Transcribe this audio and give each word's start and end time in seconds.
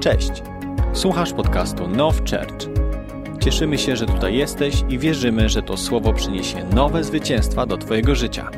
Cześć! 0.00 0.30
Słuchasz 0.92 1.32
podcastu 1.32 1.88
Now 1.88 2.16
Church. 2.18 2.68
Cieszymy 3.40 3.78
się, 3.78 3.96
że 3.96 4.06
tutaj 4.06 4.34
jesteś 4.36 4.74
i 4.88 4.98
wierzymy, 4.98 5.48
że 5.48 5.62
to 5.62 5.76
słowo 5.76 6.12
przyniesie 6.12 6.64
nowe 6.74 7.04
zwycięstwa 7.04 7.66
do 7.66 7.76
Twojego 7.76 8.14
życia. 8.14 8.50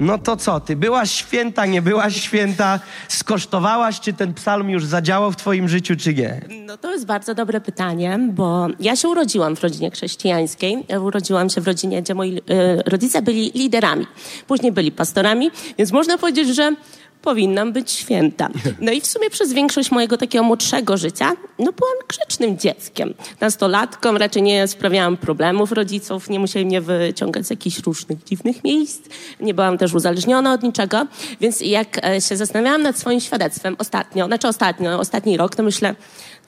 No 0.00 0.18
to 0.18 0.36
co, 0.36 0.60
ty 0.60 0.76
byłaś 0.76 1.10
święta, 1.10 1.66
nie 1.66 1.82
byłaś 1.82 2.16
święta? 2.22 2.80
Skosztowałaś, 3.08 4.00
czy 4.00 4.12
ten 4.12 4.34
psalm 4.34 4.70
już 4.70 4.84
zadziałał 4.84 5.32
w 5.32 5.36
twoim 5.36 5.68
życiu, 5.68 5.96
czy 5.96 6.14
nie? 6.14 6.40
No 6.66 6.76
to 6.76 6.92
jest 6.92 7.06
bardzo 7.06 7.34
dobre 7.34 7.60
pytanie, 7.60 8.18
bo 8.32 8.68
ja 8.80 8.96
się 8.96 9.08
urodziłam 9.08 9.56
w 9.56 9.62
rodzinie 9.62 9.90
chrześcijańskiej. 9.90 10.84
Ja 10.88 11.00
urodziłam 11.00 11.50
się 11.50 11.60
w 11.60 11.66
rodzinie, 11.66 12.02
gdzie 12.02 12.14
moi 12.14 12.38
e, 12.38 12.82
rodzice 12.86 13.22
byli 13.22 13.50
liderami. 13.54 14.06
Później 14.46 14.72
byli 14.72 14.92
pastorami, 14.92 15.50
więc 15.78 15.92
można 15.92 16.18
powiedzieć, 16.18 16.48
że 16.48 16.74
powinnam 17.22 17.72
być 17.72 17.90
święta. 17.90 18.48
No 18.80 18.92
i 18.92 19.00
w 19.00 19.06
sumie 19.06 19.30
przez 19.30 19.52
większość 19.52 19.90
mojego 19.90 20.16
takiego 20.16 20.44
młodszego 20.44 20.96
życia, 20.96 21.32
no 21.58 21.72
byłam 21.72 21.94
grzecznym 22.08 22.58
dzieckiem. 22.58 23.14
Nastolatką 23.40 24.18
raczej 24.18 24.42
nie 24.42 24.68
sprawiałam 24.68 25.16
problemów 25.16 25.72
rodziców, 25.72 26.30
nie 26.30 26.38
musieli 26.38 26.66
mnie 26.66 26.80
wyciągać 26.80 27.46
z 27.46 27.50
jakichś 27.50 27.78
różnych 27.78 28.24
dziwnych 28.24 28.64
miejsc. 28.64 29.00
Nie 29.40 29.54
byłam 29.54 29.78
też 29.78 29.94
uzależniona 29.94 30.52
od 30.52 30.62
niczego, 30.62 31.06
więc 31.40 31.60
jak 31.60 32.04
e, 32.04 32.20
się 32.20 32.36
zastanawiałam 32.36 32.82
nad 32.82 32.98
swoim 32.98 33.20
świadectwem 33.20 33.76
ostatnio, 33.78 34.26
znaczy 34.26 34.48
ostatnio, 34.48 35.00
ostatni 35.00 35.36
rok, 35.36 35.56
to 35.56 35.62
myślę, 35.62 35.94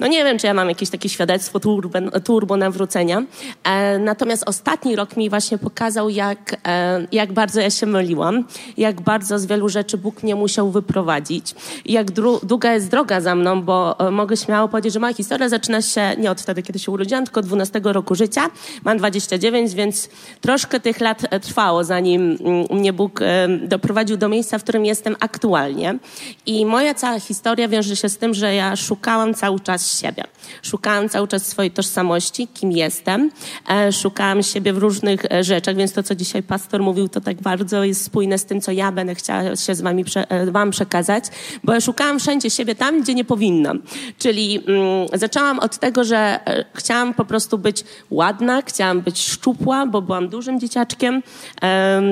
no 0.02 0.08
nie 0.08 0.24
wiem, 0.24 0.38
czy 0.38 0.46
ja 0.46 0.54
mam 0.54 0.68
jakieś 0.68 0.90
takie 0.90 1.08
świadectwo 1.08 1.60
turbo, 1.60 1.98
turbo 2.24 2.56
nawrócenia. 2.56 3.22
E, 3.64 3.98
natomiast 3.98 4.44
ostatni 4.46 4.96
rok 4.96 5.16
mi 5.16 5.30
właśnie 5.30 5.58
pokazał, 5.58 6.08
jak, 6.08 6.56
e, 6.66 7.06
jak 7.12 7.32
bardzo 7.32 7.60
ja 7.60 7.70
się 7.70 7.86
myliłam, 7.86 8.44
jak 8.76 9.00
bardzo 9.00 9.38
z 9.38 9.46
wielu 9.46 9.68
rzeczy 9.68 9.98
Bóg 9.98 10.22
mnie 10.22 10.34
musiał 10.34 10.70
wyprowadzić, 10.70 11.54
jak 11.84 12.10
długa 12.42 12.72
jest 12.72 12.90
droga 12.90 13.20
za 13.20 13.34
mną, 13.34 13.62
bo 13.62 14.08
e, 14.08 14.10
mogę 14.10 14.36
śmiało 14.36 14.68
powiedzieć, 14.68 14.92
że 14.92 15.00
moja 15.00 15.14
historia 15.14 15.48
zaczyna 15.48 15.82
się 15.82 16.16
nie 16.18 16.30
od 16.30 16.40
wtedy, 16.40 16.62
kiedy 16.62 16.78
się 16.78 16.92
urodziłam, 16.92 17.24
tylko 17.24 17.40
od 17.40 17.46
12 17.46 17.80
roku 17.84 18.14
życia. 18.14 18.50
Mam 18.84 18.98
29, 18.98 19.74
więc 19.74 20.08
troszkę 20.40 20.80
tych 20.80 21.00
lat 21.00 21.22
e, 21.30 21.40
trwało, 21.40 21.84
zanim 21.84 22.38
mm, 22.40 22.66
mnie 22.70 22.92
Bóg 22.92 23.22
e, 23.22 23.48
doprowadził 23.48 24.16
do 24.16 24.28
miejsca, 24.28 24.58
w 24.58 24.62
którym 24.62 24.84
jestem 24.84 25.16
aktualnie. 25.20 25.98
I 26.46 26.66
moja 26.66 26.94
cała 26.94 27.20
historia 27.20 27.68
wiąże 27.68 27.96
się 27.96 28.08
z 28.08 28.18
tym, 28.18 28.34
że 28.34 28.54
ja 28.54 28.76
szukałam 28.76 29.34
cały 29.34 29.60
czas 29.60 29.91
siebie. 29.92 30.24
Szukałam 30.62 31.08
cały 31.08 31.28
czas 31.28 31.46
swojej 31.46 31.70
tożsamości, 31.70 32.48
kim 32.48 32.72
jestem. 32.72 33.30
E, 33.70 33.92
szukałam 33.92 34.42
siebie 34.42 34.72
w 34.72 34.78
różnych 34.78 35.24
e, 35.32 35.44
rzeczach, 35.44 35.76
więc 35.76 35.92
to, 35.92 36.02
co 36.02 36.14
dzisiaj 36.14 36.42
pastor 36.42 36.82
mówił, 36.82 37.08
to 37.08 37.20
tak 37.20 37.42
bardzo 37.42 37.84
jest 37.84 38.04
spójne 38.04 38.38
z 38.38 38.44
tym, 38.44 38.60
co 38.60 38.72
ja 38.72 38.92
będę 38.92 39.14
chciała 39.14 39.56
się 39.56 39.74
z 39.74 39.80
wami, 39.80 40.04
e, 40.16 40.50
wam 40.50 40.70
przekazać, 40.70 41.24
bo 41.64 41.80
szukałam 41.80 42.20
wszędzie 42.20 42.50
siebie 42.50 42.74
tam, 42.74 43.02
gdzie 43.02 43.14
nie 43.14 43.24
powinnam. 43.24 43.82
Czyli 44.18 44.64
mm, 44.66 45.08
zaczęłam 45.14 45.58
od 45.58 45.78
tego, 45.78 46.04
że 46.04 46.40
chciałam 46.74 47.14
po 47.14 47.24
prostu 47.24 47.58
być 47.58 47.84
ładna, 48.10 48.62
chciałam 48.62 49.00
być 49.00 49.22
szczupła, 49.22 49.86
bo 49.86 50.02
byłam 50.02 50.28
dużym 50.28 50.60
dzieciaczkiem, 50.60 51.22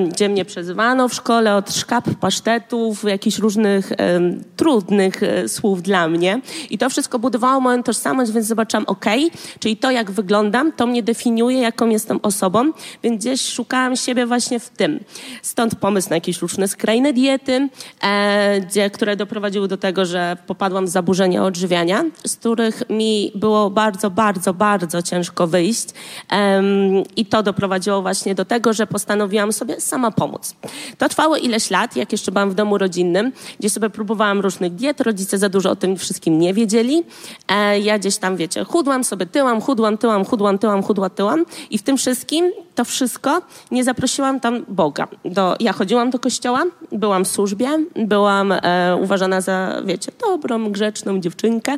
gdzie 0.09 0.29
mnie 0.29 0.45
przezywano 0.45 1.09
w 1.09 1.13
szkole 1.13 1.55
od 1.55 1.75
szkap, 1.75 2.09
pasztetów, 2.19 3.03
jakichś 3.03 3.37
różnych 3.37 3.91
trudnych 4.55 5.21
słów 5.47 5.81
dla 5.81 6.07
mnie. 6.07 6.41
I 6.69 6.77
to 6.77 6.89
wszystko 6.89 7.19
budowało 7.19 7.60
moją 7.61 7.83
tożsamość, 7.83 8.31
więc 8.31 8.47
zobaczyłam, 8.47 8.85
ok, 8.87 9.05
czyli 9.59 9.77
to, 9.77 9.91
jak 9.91 10.11
wyglądam, 10.11 10.71
to 10.71 10.87
mnie 10.87 11.03
definiuje, 11.03 11.59
jaką 11.59 11.89
jestem 11.89 12.19
osobą, 12.23 12.71
więc 13.03 13.21
gdzieś 13.21 13.41
szukałam 13.53 13.95
siebie 13.95 14.25
właśnie 14.25 14.59
w 14.59 14.69
tym. 14.69 14.99
Stąd 15.41 15.75
pomysł 15.75 16.09
na 16.09 16.15
jakieś 16.15 16.41
różne 16.41 16.67
skrajne 16.67 17.13
diety, 17.13 17.69
e, 18.01 18.61
gdzie, 18.61 18.89
które 18.89 19.15
doprowadziły 19.15 19.67
do 19.67 19.77
tego, 19.77 20.05
że 20.05 20.37
popadłam 20.47 20.85
w 20.85 20.89
zaburzenia 20.89 21.43
odżywiania, 21.43 22.03
z 22.25 22.35
których 22.35 22.83
mi 22.89 23.31
było 23.35 23.69
bardzo, 23.69 24.09
bardzo, 24.09 24.53
bardzo 24.53 25.01
ciężko 25.01 25.47
wyjść. 25.47 25.87
E, 26.31 26.63
I 27.15 27.25
to 27.25 27.43
doprowadziło 27.43 28.01
właśnie 28.01 28.35
do 28.35 28.45
tego, 28.45 28.73
że 28.73 28.87
postanowiłam 28.87 29.53
sobie 29.53 29.81
sama 29.81 30.11
pomóc. 30.11 30.55
To 30.97 31.09
trwało 31.09 31.37
ileś 31.37 31.69
lat, 31.69 31.95
jak 31.95 32.11
jeszcze 32.11 32.31
byłam 32.31 32.49
w 32.49 32.55
domu 32.55 32.77
rodzinnym, 32.77 33.31
gdzie 33.59 33.69
sobie 33.69 33.89
próbowałam 33.89 34.39
różnych 34.39 34.75
diet, 34.75 35.01
rodzice 35.01 35.37
za 35.37 35.49
dużo 35.49 35.71
o 35.71 35.75
tym 35.75 35.97
wszystkim 35.97 36.39
nie 36.39 36.53
wiedzieli. 36.53 37.03
E, 37.51 37.79
ja 37.79 37.99
gdzieś 37.99 38.17
tam, 38.17 38.35
wiecie, 38.37 38.63
chudłam 38.63 39.03
sobie, 39.03 39.25
tyłam, 39.25 39.61
chudłam, 39.61 39.97
tyłam, 39.97 40.25
chudłam, 40.25 40.57
tyłam, 40.59 40.83
chudła, 40.83 41.09
tyłam. 41.09 41.45
I 41.69 41.77
w 41.77 41.83
tym 41.83 41.97
wszystkim, 41.97 42.51
to 42.75 42.85
wszystko, 42.85 43.41
nie 43.71 43.83
zaprosiłam 43.83 44.39
tam 44.39 44.65
Boga. 44.67 45.07
Do, 45.25 45.55
ja 45.59 45.73
chodziłam 45.73 46.09
do 46.09 46.19
kościoła, 46.19 46.63
byłam 46.91 47.25
w 47.25 47.27
służbie, 47.27 47.69
byłam 47.95 48.51
e, 48.51 48.97
uważana 49.01 49.41
za, 49.41 49.81
wiecie, 49.85 50.11
dobrą, 50.29 50.71
grzeczną 50.71 51.19
dziewczynkę. 51.19 51.77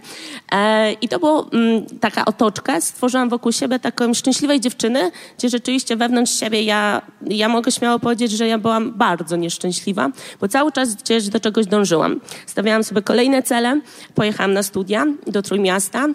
E, 0.52 0.92
I 0.92 1.10
to 1.10 1.20
była 1.20 1.46
mm, 1.52 1.86
taka 2.00 2.26
otoczka. 2.26 2.82
Stworzyłam 2.82 3.30
wokół 3.30 3.52
siebie 3.52 3.80
taką 3.80 4.14
szczęśliwej 4.14 4.60
dziewczyny, 4.60 5.12
gdzie 5.38 5.50
rzeczywiście 5.50 5.96
wewnątrz 5.96 6.40
siebie 6.40 6.64
ja, 6.64 7.02
ja 7.22 7.50
mogę 7.50 7.72
śmiało 7.72 8.00
powiedzieć, 8.00 8.32
że 8.32 8.48
ja 8.48 8.58
byłam 8.58 8.92
bardzo 8.92 9.36
nieszczęśliwa, 9.36 10.10
bo 10.42 10.48
cały 10.48 10.72
czas 10.72 10.96
gdzieś 10.96 11.30
do 11.30 11.40
czegoś 11.40 11.66
dążyłam. 11.66 12.20
Stawiałam 12.46 12.84
sobie 12.84 13.02
kolejne 13.02 13.44
cele, 13.44 13.82
pojechałam 14.16 14.54
na 14.54 14.64
studia 14.64 15.06
do 15.28 15.42
Trójmiasta, 15.42 15.63
miasta 15.64 16.10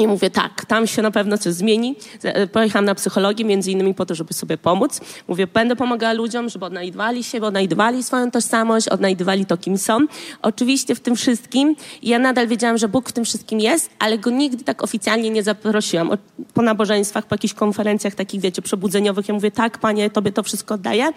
i 0.00 0.08
mówię, 0.08 0.30
tak, 0.30 0.64
tam 0.64 0.86
się 0.86 1.02
na 1.02 1.10
pewno 1.10 1.38
coś 1.38 1.54
zmieni. 1.54 1.96
E, 2.22 2.46
pojechałam 2.46 2.84
na 2.84 2.94
psychologię, 2.94 3.44
między 3.44 3.70
innymi 3.70 3.94
po 3.94 4.06
to, 4.06 4.14
żeby 4.14 4.34
sobie 4.34 4.58
pomóc. 4.58 5.00
Mówię, 5.28 5.46
będę 5.46 5.76
pomagała 5.76 6.12
ludziom, 6.12 6.48
żeby 6.48 6.64
odnajdywali 6.64 7.24
siebie, 7.24 7.46
odnajdywali 7.46 8.02
swoją 8.02 8.30
tożsamość, 8.30 8.88
odnajdywali 8.88 9.46
to, 9.46 9.56
kim 9.56 9.78
są. 9.78 9.98
Oczywiście 10.42 10.94
w 10.94 11.00
tym 11.00 11.16
wszystkim, 11.16 11.76
ja 12.02 12.18
nadal 12.18 12.48
wiedziałam, 12.48 12.78
że 12.78 12.88
Bóg 12.88 13.08
w 13.08 13.12
tym 13.12 13.24
wszystkim 13.24 13.60
jest, 13.60 13.90
ale 13.98 14.18
Go 14.18 14.30
nigdy 14.30 14.64
tak 14.64 14.82
oficjalnie 14.82 15.30
nie 15.30 15.42
zaprosiłam. 15.42 16.10
Po 16.54 16.62
nabożeństwach, 16.62 17.26
po 17.26 17.34
jakichś 17.34 17.54
konferencjach 17.54 18.14
takich, 18.14 18.40
wiecie, 18.40 18.62
przebudzeniowych, 18.62 19.28
ja 19.28 19.34
mówię, 19.34 19.50
tak, 19.50 19.78
Panie, 19.78 20.10
Tobie 20.10 20.32
to 20.32 20.42
wszystko 20.42 20.74
oddaję, 20.74 21.12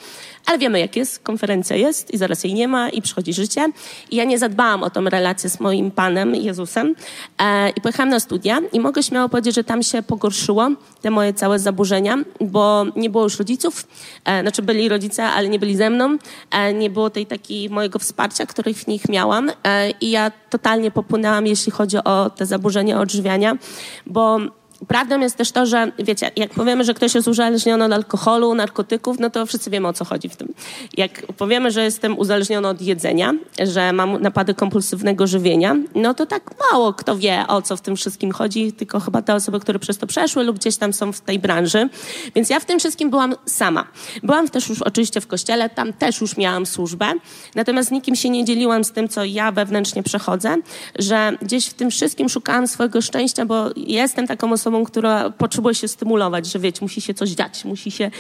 ale 0.45 0.57
wiemy, 0.57 0.79
jak 0.79 0.95
jest, 0.95 1.19
konferencja 1.19 1.75
jest 1.75 2.13
i 2.13 2.17
zaraz 2.17 2.43
jej 2.43 2.53
nie 2.53 2.67
ma 2.67 2.89
i 2.89 3.01
przychodzi 3.01 3.33
życie. 3.33 3.71
I 4.11 4.15
ja 4.15 4.23
nie 4.23 4.39
zadbałam 4.39 4.83
o 4.83 4.89
tą 4.89 5.03
relację 5.05 5.49
z 5.49 5.59
moim 5.59 5.91
Panem, 5.91 6.35
Jezusem 6.35 6.95
e, 7.39 7.69
i 7.69 7.81
pojechałam 7.81 8.09
na 8.09 8.19
studia 8.19 8.52
i 8.73 8.79
mogę 8.79 9.03
śmiało 9.03 9.29
powiedzieć, 9.29 9.55
że 9.55 9.63
tam 9.63 9.83
się 9.83 10.03
pogorszyło 10.03 10.69
te 11.01 11.11
moje 11.11 11.33
całe 11.33 11.59
zaburzenia, 11.59 12.17
bo 12.41 12.85
nie 12.95 13.09
było 13.09 13.23
już 13.23 13.39
rodziców, 13.39 13.87
e, 14.25 14.41
znaczy 14.41 14.61
byli 14.61 14.89
rodzice, 14.89 15.23
ale 15.23 15.49
nie 15.49 15.59
byli 15.59 15.75
ze 15.75 15.89
mną, 15.89 16.17
e, 16.51 16.73
nie 16.73 16.89
było 16.89 17.09
tej 17.09 17.25
takiej 17.25 17.69
mojego 17.69 17.99
wsparcia, 17.99 18.45
których 18.45 18.77
w 18.77 18.87
nich 18.87 19.09
miałam. 19.09 19.51
E, 19.63 19.91
i 19.91 20.11
ja 20.11 20.31
totalnie 20.49 20.91
popłynęłam, 20.91 21.47
jeśli 21.47 21.71
chodzi 21.71 21.97
o 21.97 22.29
te 22.29 22.45
zaburzenia 22.45 22.99
odżywiania, 22.99 23.57
bo 24.05 24.39
Prawdą 24.87 25.19
jest 25.19 25.35
też 25.35 25.51
to, 25.51 25.65
że 25.65 25.91
wiecie, 25.99 26.31
jak 26.35 26.51
powiemy, 26.51 26.83
że 26.83 26.93
ktoś 26.93 27.15
jest 27.15 27.27
uzależniony 27.27 27.85
od 27.85 27.91
alkoholu, 27.91 28.55
narkotyków, 28.55 29.19
no 29.19 29.29
to 29.29 29.45
wszyscy 29.45 29.69
wiemy 29.69 29.87
o 29.87 29.93
co 29.93 30.05
chodzi 30.05 30.29
w 30.29 30.35
tym. 30.35 30.53
Jak 30.97 31.33
powiemy, 31.33 31.71
że 31.71 31.83
jestem 31.83 32.17
uzależniony 32.17 32.67
od 32.67 32.81
jedzenia, 32.81 33.33
że 33.63 33.93
mam 33.93 34.21
napady 34.21 34.53
kompulsywnego 34.53 35.27
żywienia, 35.27 35.75
no 35.95 36.13
to 36.13 36.25
tak 36.25 36.51
mało 36.71 36.93
kto 36.93 37.17
wie 37.17 37.45
o 37.47 37.61
co 37.61 37.77
w 37.77 37.81
tym 37.81 37.95
wszystkim 37.95 38.31
chodzi, 38.31 38.73
tylko 38.73 38.99
chyba 38.99 39.21
te 39.21 39.35
osoby, 39.35 39.59
które 39.59 39.79
przez 39.79 39.97
to 39.97 40.07
przeszły 40.07 40.43
lub 40.43 40.59
gdzieś 40.59 40.77
tam 40.77 40.93
są 40.93 41.11
w 41.11 41.21
tej 41.21 41.39
branży. 41.39 41.89
Więc 42.35 42.49
ja 42.49 42.59
w 42.59 42.65
tym 42.65 42.79
wszystkim 42.79 43.09
byłam 43.09 43.35
sama. 43.45 43.87
Byłam 44.23 44.49
też 44.49 44.69
już 44.69 44.81
oczywiście 44.81 45.21
w 45.21 45.27
kościele, 45.27 45.69
tam 45.69 45.93
też 45.93 46.21
już 46.21 46.37
miałam 46.37 46.65
służbę, 46.65 47.13
natomiast 47.55 47.91
nikim 47.91 48.15
się 48.15 48.29
nie 48.29 48.45
dzieliłam 48.45 48.83
z 48.83 48.91
tym, 48.91 49.09
co 49.09 49.23
ja 49.23 49.51
wewnętrznie 49.51 50.03
przechodzę, 50.03 50.57
że 50.99 51.37
gdzieś 51.41 51.67
w 51.67 51.73
tym 51.73 51.91
wszystkim 51.91 52.29
szukałam 52.29 52.67
swojego 52.67 53.01
szczęścia, 53.01 53.45
bo 53.45 53.69
jestem 53.75 54.27
taką 54.27 54.51
osobą, 54.51 54.72
osobą, 54.73 54.85
która 54.85 55.29
potrzebuje 55.29 55.75
się 55.75 55.87
stymulować, 55.87 56.45
że 56.45 56.59
wiecie, 56.59 56.79
musi 56.81 57.01
się 57.01 57.13
coś 57.13 57.29
dziać, 57.29 57.65
musi 57.65 57.91
się, 57.91 58.11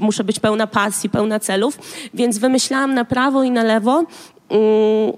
muszę 0.00 0.24
być 0.24 0.40
pełna 0.40 0.66
pasji, 0.66 1.10
pełna 1.10 1.40
celów, 1.40 1.78
więc 2.14 2.38
wymyślałam 2.38 2.94
na 2.94 3.04
prawo 3.04 3.42
i 3.42 3.50
na 3.50 3.62
lewo 3.62 4.04
mm, 4.48 5.12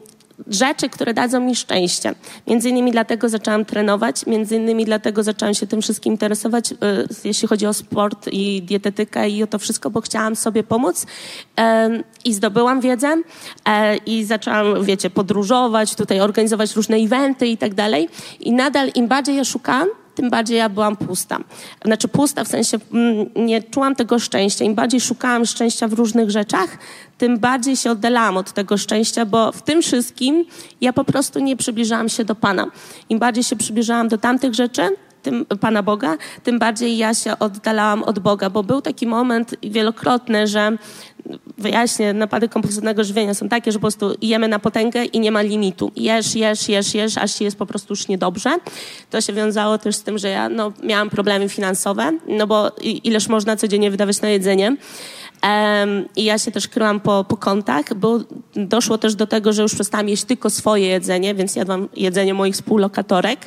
rzeczy, 0.47 0.89
które 0.89 1.15
dadzą 1.15 1.41
mi 1.41 1.57
szczęście. 1.57 2.15
Między 2.47 2.69
innymi 2.69 2.93
dlatego 2.93 3.29
zaczęłam 3.29 3.65
trenować, 3.65 4.27
między 4.27 4.57
innymi 4.57 4.85
dlatego 4.85 5.23
zaczęłam 5.23 5.55
się 5.55 5.67
tym 5.67 5.83
wszystkim 5.83 6.13
interesować, 6.13 6.73
y, 6.73 6.77
jeśli 7.25 7.49
chodzi 7.49 7.67
o 7.67 7.73
sport 7.73 8.29
i 8.33 8.63
dietetykę 8.63 9.29
i 9.29 9.43
o 9.43 9.47
to 9.47 9.59
wszystko, 9.59 9.91
bo 9.91 10.01
chciałam 10.01 10.37
sobie 10.37 10.63
pomóc 10.63 11.07
i 12.25 12.35
zdobyłam 12.35 12.81
wiedzę 12.81 13.17
e, 13.65 13.97
i 13.97 14.25
zaczęłam, 14.25 14.85
wiecie, 14.85 15.11
podróżować, 15.11 15.95
tutaj 15.95 16.21
organizować 16.21 16.77
różne 16.77 16.97
eventy 16.97 17.47
i 17.47 17.57
tak 17.57 17.75
dalej 17.75 18.09
i 18.41 18.53
nadal 18.53 18.91
im 18.95 19.09
bardziej 19.09 19.37
ja 19.37 19.45
szukałam, 19.45 19.89
tym 20.17 20.31
bardziej 20.31 20.59
ja 20.59 20.69
byłam 20.69 20.97
pusta. 20.97 21.39
Znaczy 21.85 22.09
pusta 22.09 22.45
w 22.45 22.49
sensie 22.49 22.79
mm, 22.93 23.27
nie 23.37 23.63
czułam 23.63 23.95
tego 23.95 24.19
szczęścia. 24.19 24.65
Im 24.65 24.75
bardziej 24.75 25.01
szukałam 25.01 25.47
szczęścia 25.47 25.89
w 25.89 25.93
różnych 25.93 26.31
rzeczach, 26.31 26.79
tym 27.19 27.39
bardziej 27.39 27.77
się 27.77 27.91
oddalałam 27.91 28.37
od 28.37 28.53
tego 28.53 28.79
szczęścia, 28.79 29.27
bo 29.27 29.53
w 29.53 29.63
tym 29.63 29.83
wszystkim 29.83 30.45
ja 30.81 30.93
po 30.93 31.05
prostu 31.05 31.41
nie 31.41 31.57
przybliżałam 31.57 32.09
się 32.09 32.25
do 32.25 32.35
Pana. 32.35 32.67
Im 33.09 33.19
bardziej 33.19 33.45
się 33.45 33.57
przybliżałam 33.57 34.09
do 34.09 34.19
tamtych 34.19 34.55
rzeczy, 34.55 34.83
tym 35.27 35.47
Pana 35.61 35.83
Boga, 35.83 36.17
tym 36.43 36.59
bardziej 36.59 36.97
ja 36.97 37.15
się 37.15 37.39
oddalałam 37.39 38.03
od 38.03 38.19
Boga, 38.19 38.51
bo 38.51 38.63
był 38.63 38.83
taki 38.83 39.07
moment 39.07 39.55
wielokrotny, 39.63 40.47
że 40.47 40.79
wyjaśnię, 41.59 42.13
napady 42.13 42.49
kompulsywnego 42.49 43.05
żywienia 43.05 43.35
są 43.35 43.49
takie, 43.49 43.73
że 43.73 43.79
po 43.79 43.81
prostu 43.81 44.15
jemy 44.23 44.49
na 44.49 44.59
potęgę 44.59 45.05
i 45.05 45.21
nie 45.21 45.33
ma 45.33 45.43
limitu. 45.43 45.93
Jesz, 45.97 46.35
jesz, 46.35 46.69
jesz, 46.69 46.95
jesz, 46.95 47.19
aż 47.19 47.33
ci 47.33 47.45
jest 47.45 47.59
po 47.59 47.67
prostu 47.67 47.93
już 47.93 48.09
niedobrze. 48.09 48.51
To 49.11 49.21
się 49.21 49.33
wiązało 49.33 49.79
też 49.79 49.97
z 49.97 50.03
tym, 50.03 50.19
że 50.19 50.29
ja 50.29 50.49
no, 50.49 50.73
miałam 50.83 51.11
problemy 51.11 51.49
finansowe, 51.49 52.13
no 52.29 52.47
bo 52.47 52.71
ileż 52.83 53.29
można 53.29 53.57
codziennie 53.57 53.91
wydawać 53.91 54.21
na 54.21 54.29
jedzenie. 54.29 54.77
I 56.17 56.25
ja 56.25 56.39
się 56.39 56.51
też 56.51 56.69
kryłam 56.69 57.01
po, 57.01 57.25
po 57.25 57.37
kątach, 57.37 57.95
bo 57.95 58.19
doszło 58.55 58.99
też 58.99 59.15
do 59.15 59.27
tego, 59.27 59.53
że 59.53 59.63
już 59.63 59.75
przestałam 59.75 60.09
jeść 60.09 60.25
tylko 60.25 60.51
swoje 60.51 60.87
jedzenie, 60.87 61.35
więc 61.35 61.57
jadłam 61.57 61.89
jedzenie 61.97 62.35
moich 62.35 62.55
współlokatorek. 62.55 63.41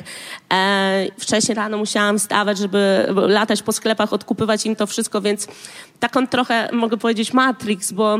Wcześniej 1.18 1.54
rano 1.54 1.78
musiałam 1.78 2.18
stawać, 2.18 2.58
żeby 2.58 3.06
latać 3.14 3.62
po 3.62 3.72
sklepach, 3.72 4.12
odkupywać 4.12 4.66
im 4.66 4.76
to 4.76 4.86
wszystko, 4.86 5.20
więc 5.20 5.48
taką 6.00 6.26
trochę, 6.26 6.68
mogę 6.72 6.96
powiedzieć, 6.96 7.32
matrix, 7.32 7.92
bo 7.92 8.18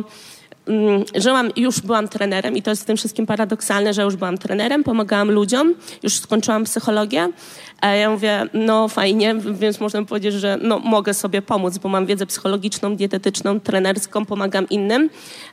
Mm, 0.70 1.04
że 1.14 1.32
mam, 1.32 1.50
już 1.56 1.80
byłam 1.80 2.08
trenerem 2.08 2.56
i 2.56 2.62
to 2.62 2.70
jest 2.70 2.82
w 2.82 2.84
tym 2.84 2.96
wszystkim 2.96 3.26
paradoksalne, 3.26 3.94
że 3.94 4.02
już 4.02 4.16
byłam 4.16 4.38
trenerem, 4.38 4.84
pomagałam 4.84 5.30
ludziom, 5.30 5.74
już 6.02 6.14
skończyłam 6.14 6.64
psychologię. 6.64 7.28
A 7.80 7.88
ja 7.88 8.10
mówię, 8.10 8.46
no 8.54 8.88
fajnie, 8.88 9.34
więc 9.34 9.80
można 9.80 10.04
powiedzieć, 10.04 10.34
że 10.34 10.58
no, 10.62 10.78
mogę 10.78 11.14
sobie 11.14 11.42
pomóc, 11.42 11.78
bo 11.78 11.88
mam 11.88 12.06
wiedzę 12.06 12.26
psychologiczną, 12.26 12.96
dietetyczną, 12.96 13.60
trenerską, 13.60 14.26
pomagam 14.26 14.68
innym, 14.68 15.10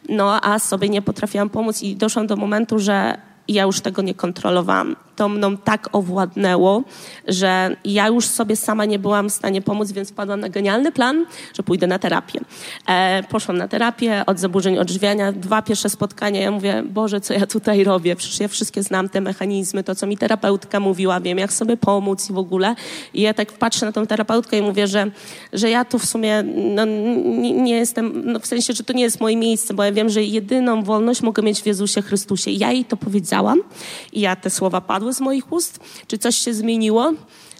no 0.09 0.41
a 0.41 0.59
sobie 0.59 0.89
nie 0.89 1.01
potrafiłam 1.01 1.49
pomóc 1.49 1.81
i 1.81 1.95
doszłam 1.95 2.27
do 2.27 2.35
momentu, 2.35 2.79
że 2.79 3.17
ja 3.47 3.63
już 3.63 3.81
tego 3.81 4.01
nie 4.01 4.13
kontrolowałam 4.13 4.95
to 5.17 5.29
mną 5.29 5.57
tak 5.57 5.89
owładnęło, 5.91 6.83
że 7.27 7.75
ja 7.85 8.07
już 8.07 8.25
sobie 8.25 8.55
sama 8.55 8.85
nie 8.85 8.99
byłam 8.99 9.29
w 9.29 9.33
stanie 9.33 9.61
pomóc, 9.61 9.91
więc 9.91 10.11
wpadłam 10.11 10.39
na 10.39 10.49
genialny 10.49 10.91
plan, 10.91 11.25
że 11.53 11.63
pójdę 11.63 11.87
na 11.87 11.99
terapię. 11.99 12.39
E, 12.87 13.23
poszłam 13.29 13.57
na 13.57 13.67
terapię 13.67 14.23
od 14.25 14.39
zaburzeń 14.39 14.77
odżywiania. 14.77 15.31
Dwa 15.31 15.61
pierwsze 15.61 15.89
spotkania, 15.89 16.41
ja 16.41 16.51
mówię, 16.51 16.83
Boże, 16.89 17.21
co 17.21 17.33
ja 17.33 17.47
tutaj 17.47 17.83
robię? 17.83 18.15
Przecież 18.15 18.39
ja 18.39 18.47
wszystkie 18.47 18.83
znam 18.83 19.09
te 19.09 19.21
mechanizmy, 19.21 19.83
to 19.83 19.95
co 19.95 20.07
mi 20.07 20.17
terapeutka 20.17 20.79
mówiła, 20.79 21.19
wiem 21.19 21.37
jak 21.37 21.53
sobie 21.53 21.77
pomóc 21.77 22.29
i 22.29 22.33
w 22.33 22.37
ogóle. 22.37 22.75
I 23.13 23.21
ja 23.21 23.33
tak 23.33 23.51
patrzę 23.51 23.85
na 23.85 23.91
tą 23.91 24.07
terapeutkę 24.07 24.57
i 24.57 24.61
mówię, 24.61 24.87
że, 24.87 25.11
że 25.53 25.69
ja 25.69 25.85
tu 25.85 25.99
w 25.99 26.05
sumie 26.05 26.43
no, 26.75 26.85
nie, 26.85 27.53
nie, 27.53 27.75
jestem, 27.75 28.21
no, 28.25 28.39
w 28.39 28.45
sensie, 28.45 28.73
że 28.73 28.83
to 28.83 28.93
nie 28.93 29.03
jest 29.03 29.19
moje 29.21 29.37
miejsce, 29.37 29.73
bo 29.73 29.83
ja 29.83 29.91
wiem, 29.91 30.09
że 30.09 30.23
jedyną 30.23 30.83
wolność 30.83 31.21
mogę 31.21 31.43
mieć 31.43 31.61
w 31.61 31.65
Jezusie 31.65 32.01
Chrystusie. 32.01 32.51
Ja 32.51 32.71
jej 32.71 32.85
to 32.85 32.97
powiedziałam 32.97 33.59
i 34.13 34.21
ja 34.21 34.35
te 34.35 34.49
słowa 34.49 34.81
padły 34.81 35.06
z 35.13 35.21
moich 35.21 35.51
ust? 35.51 35.79
Czy 36.07 36.17
coś 36.17 36.37
się 36.37 36.53
zmieniło? 36.53 37.13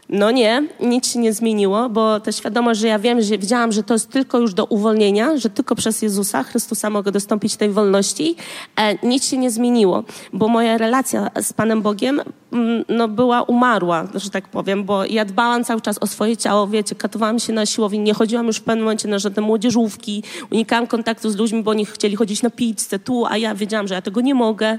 No 0.09 0.31
nie, 0.31 0.67
nic 0.79 1.13
się 1.13 1.19
nie 1.19 1.33
zmieniło, 1.33 1.89
bo 1.89 2.19
ta 2.19 2.31
świadomość, 2.31 2.79
że 2.79 2.87
ja 2.87 2.99
wiem, 2.99 3.21
że 3.21 3.37
wiedziałam, 3.37 3.71
że 3.71 3.83
to 3.83 3.93
jest 3.93 4.09
tylko 4.09 4.39
już 4.39 4.53
do 4.53 4.65
uwolnienia, 4.65 5.37
że 5.37 5.49
tylko 5.49 5.75
przez 5.75 6.01
Jezusa 6.01 6.43
Chrystusa 6.43 6.89
mogę 6.89 7.11
dostąpić 7.11 7.55
tej 7.55 7.69
wolności, 7.69 8.35
e, 8.75 9.07
nic 9.07 9.25
się 9.25 9.37
nie 9.37 9.51
zmieniło, 9.51 10.03
bo 10.33 10.47
moja 10.47 10.77
relacja 10.77 11.31
z 11.41 11.53
Panem 11.53 11.81
Bogiem 11.81 12.21
no, 12.89 13.07
była 13.07 13.41
umarła, 13.41 14.07
że 14.15 14.29
tak 14.29 14.47
powiem, 14.47 14.83
bo 14.83 15.05
ja 15.05 15.25
dbałam 15.25 15.63
cały 15.63 15.81
czas 15.81 15.97
o 15.97 16.07
swoje 16.07 16.37
ciało, 16.37 16.67
wiecie, 16.67 16.95
katowałam 16.95 17.39
się 17.39 17.53
na 17.53 17.65
siłowni, 17.65 17.99
nie 17.99 18.13
chodziłam 18.13 18.47
już 18.47 18.57
w 18.57 18.63
pewnym 18.63 18.83
momencie 18.83 19.07
na 19.07 19.19
żadne 19.19 19.41
młodzieżówki, 19.41 20.23
unikałam 20.51 20.87
kontaktu 20.87 21.29
z 21.29 21.35
ludźmi, 21.35 21.63
bo 21.63 21.71
oni 21.71 21.85
chcieli 21.85 22.15
chodzić 22.15 22.43
na 22.43 22.49
pizzę 22.49 22.99
tu, 22.99 23.25
a 23.25 23.37
ja 23.37 23.55
wiedziałam, 23.55 23.87
że 23.87 23.95
ja 23.95 24.01
tego 24.01 24.21
nie 24.21 24.35
mogę, 24.35 24.77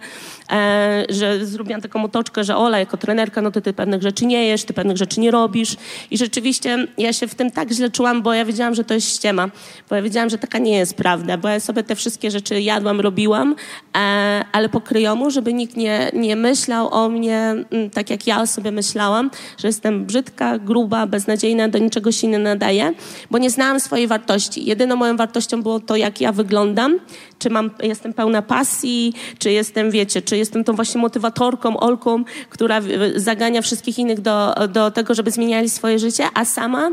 e, 0.50 1.04
że 1.08 1.46
zrobiłam 1.46 1.80
taką 1.80 2.04
otoczkę, 2.04 2.44
że 2.44 2.56
Ola, 2.56 2.78
jako 2.78 2.96
trenerka, 2.96 3.42
no 3.42 3.50
to 3.50 3.60
ty 3.60 3.72
pewnych 3.72 4.02
rzeczy 4.02 4.26
nie 4.26 4.46
jesz, 4.46 4.64
ty 4.64 4.72
pewnych 4.72 4.96
rzeczy 4.96 5.20
nie 5.20 5.30
robisz. 5.30 5.76
I 6.10 6.18
rzeczywiście 6.18 6.86
ja 6.98 7.12
się 7.12 7.28
w 7.28 7.34
tym 7.34 7.50
tak 7.50 7.72
źle 7.72 7.90
czułam, 7.90 8.22
bo 8.22 8.32
ja 8.34 8.44
wiedziałam, 8.44 8.74
że 8.74 8.84
to 8.84 8.94
jest 8.94 9.14
ściema, 9.14 9.48
bo 9.90 9.96
ja 9.96 10.02
wiedziałam, 10.02 10.30
że 10.30 10.38
taka 10.38 10.58
nie 10.58 10.76
jest 10.76 10.94
prawda, 10.94 11.38
bo 11.38 11.48
ja 11.48 11.60
sobie 11.60 11.82
te 11.82 11.94
wszystkie 11.94 12.30
rzeczy 12.30 12.60
jadłam, 12.60 13.00
robiłam, 13.00 13.54
e, 13.96 14.44
ale 14.52 14.68
po 14.68 14.80
kryjomu, 14.80 15.30
żeby 15.30 15.52
nikt 15.54 15.76
nie, 15.76 16.10
nie 16.14 16.36
myślał 16.36 16.94
o 16.94 17.08
mnie 17.08 17.38
mm, 17.38 17.64
tak, 17.92 18.10
jak 18.10 18.26
ja 18.26 18.40
o 18.40 18.46
sobie 18.46 18.70
myślałam, 18.70 19.30
że 19.58 19.68
jestem 19.68 20.04
brzydka, 20.04 20.58
gruba, 20.58 21.06
beznadziejna, 21.06 21.68
do 21.68 21.78
niczego 21.78 22.12
się 22.12 22.28
nie 22.28 22.38
nadaje, 22.38 22.92
bo 23.30 23.38
nie 23.38 23.50
znałam 23.50 23.80
swojej 23.80 24.06
wartości. 24.06 24.64
Jedyną 24.64 24.96
moją 24.96 25.16
wartością 25.16 25.62
było 25.62 25.80
to, 25.80 25.96
jak 25.96 26.20
ja 26.20 26.32
wyglądam, 26.32 26.98
czy 27.38 27.50
mam, 27.50 27.70
jestem 27.82 28.12
pełna 28.12 28.42
pasji, 28.42 29.14
czy 29.38 29.52
jestem, 29.52 29.90
wiecie, 29.90 30.22
czy 30.22 30.36
jestem 30.36 30.64
tą 30.64 30.72
właśnie 30.72 31.00
motywatorką, 31.00 31.76
olką, 31.80 32.24
która 32.50 32.80
zagania 33.16 33.62
wszystkich 33.62 33.98
innych 33.98 34.20
do, 34.20 34.54
do 34.68 34.90
tego, 34.90 35.14
żeby 35.14 35.30
zmieniali 35.30 35.70
swoje 35.70 35.98
życie, 35.98 36.24
a 36.34 36.44
sama 36.44 36.90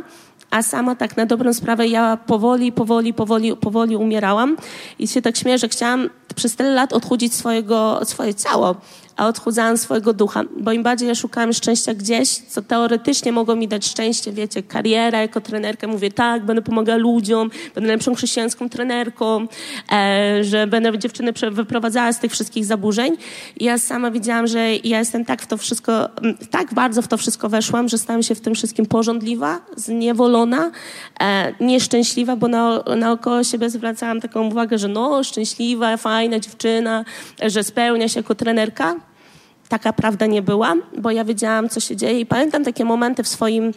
a 0.51 0.63
sama 0.63 0.95
tak 0.95 1.17
na 1.17 1.25
dobrą 1.25 1.53
sprawę 1.53 1.87
ja 1.87 2.17
powoli, 2.17 2.71
powoli, 2.71 3.13
powoli, 3.13 3.55
powoli 3.55 3.95
umierałam 3.95 4.57
i 4.99 5.07
się 5.07 5.21
tak 5.21 5.37
śmieję, 5.37 5.57
że 5.57 5.69
chciałam 5.69 6.09
przez 6.35 6.55
tyle 6.55 6.69
lat 6.69 6.93
odchudzić 6.93 7.33
swojego, 7.33 7.99
swoje 8.03 8.35
ciało 8.35 8.75
a 9.15 9.27
odchudzałam 9.27 9.77
swojego 9.77 10.13
ducha, 10.13 10.43
bo 10.59 10.71
im 10.71 10.83
bardziej 10.83 11.07
ja 11.07 11.15
szukałam 11.15 11.53
szczęścia 11.53 11.93
gdzieś, 11.93 12.29
co 12.29 12.61
teoretycznie 12.61 13.31
mogło 13.31 13.55
mi 13.55 13.67
dać 13.67 13.85
szczęście, 13.85 14.31
wiecie, 14.31 14.63
karierę 14.63 15.21
jako 15.21 15.41
trenerkę, 15.41 15.87
mówię 15.87 16.11
tak, 16.11 16.45
będę 16.45 16.61
pomagała 16.61 16.97
ludziom, 16.97 17.49
będę 17.75 17.89
lepszą 17.89 18.15
chrześcijańską 18.15 18.69
trenerką, 18.69 19.47
e, 19.91 20.43
że 20.43 20.67
będę 20.67 20.99
dziewczyny 20.99 21.33
wyprowadzała 21.51 22.13
z 22.13 22.19
tych 22.19 22.31
wszystkich 22.31 22.65
zaburzeń. 22.65 23.17
I 23.57 23.63
ja 23.63 23.77
sama 23.77 24.11
widziałam, 24.11 24.47
że 24.47 24.75
ja 24.75 24.99
jestem 24.99 25.25
tak 25.25 25.41
w 25.41 25.47
to 25.47 25.57
wszystko, 25.57 26.09
tak 26.51 26.73
bardzo 26.73 27.01
w 27.01 27.07
to 27.07 27.17
wszystko 27.17 27.49
weszłam, 27.49 27.89
że 27.89 27.97
stałam 27.97 28.23
się 28.23 28.35
w 28.35 28.41
tym 28.41 28.55
wszystkim 28.55 28.85
porządliwa, 28.85 29.61
zniewolona, 29.75 30.71
e, 31.21 31.53
nieszczęśliwa, 31.59 32.35
bo 32.35 32.47
na, 32.47 32.83
naokoło 32.97 33.43
siebie 33.43 33.69
zwracałam 33.69 34.21
taką 34.21 34.47
uwagę, 34.47 34.77
że 34.77 34.87
no, 34.87 35.23
szczęśliwa, 35.23 35.97
fajna 35.97 36.14
dziewczyna, 36.23 37.05
że 37.45 37.63
spełnia 37.63 38.07
się 38.07 38.19
jako 38.19 38.35
trenerka. 38.35 38.95
Taka 39.69 39.93
prawda 39.93 40.25
nie 40.25 40.41
była, 40.41 40.73
bo 40.97 41.11
ja 41.11 41.25
wiedziałam, 41.25 41.69
co 41.69 41.79
się 41.79 41.95
dzieje 41.95 42.19
i 42.19 42.25
pamiętam 42.25 42.63
takie 42.63 42.85
momenty 42.85 43.23
w 43.23 43.27
swoim 43.27 43.71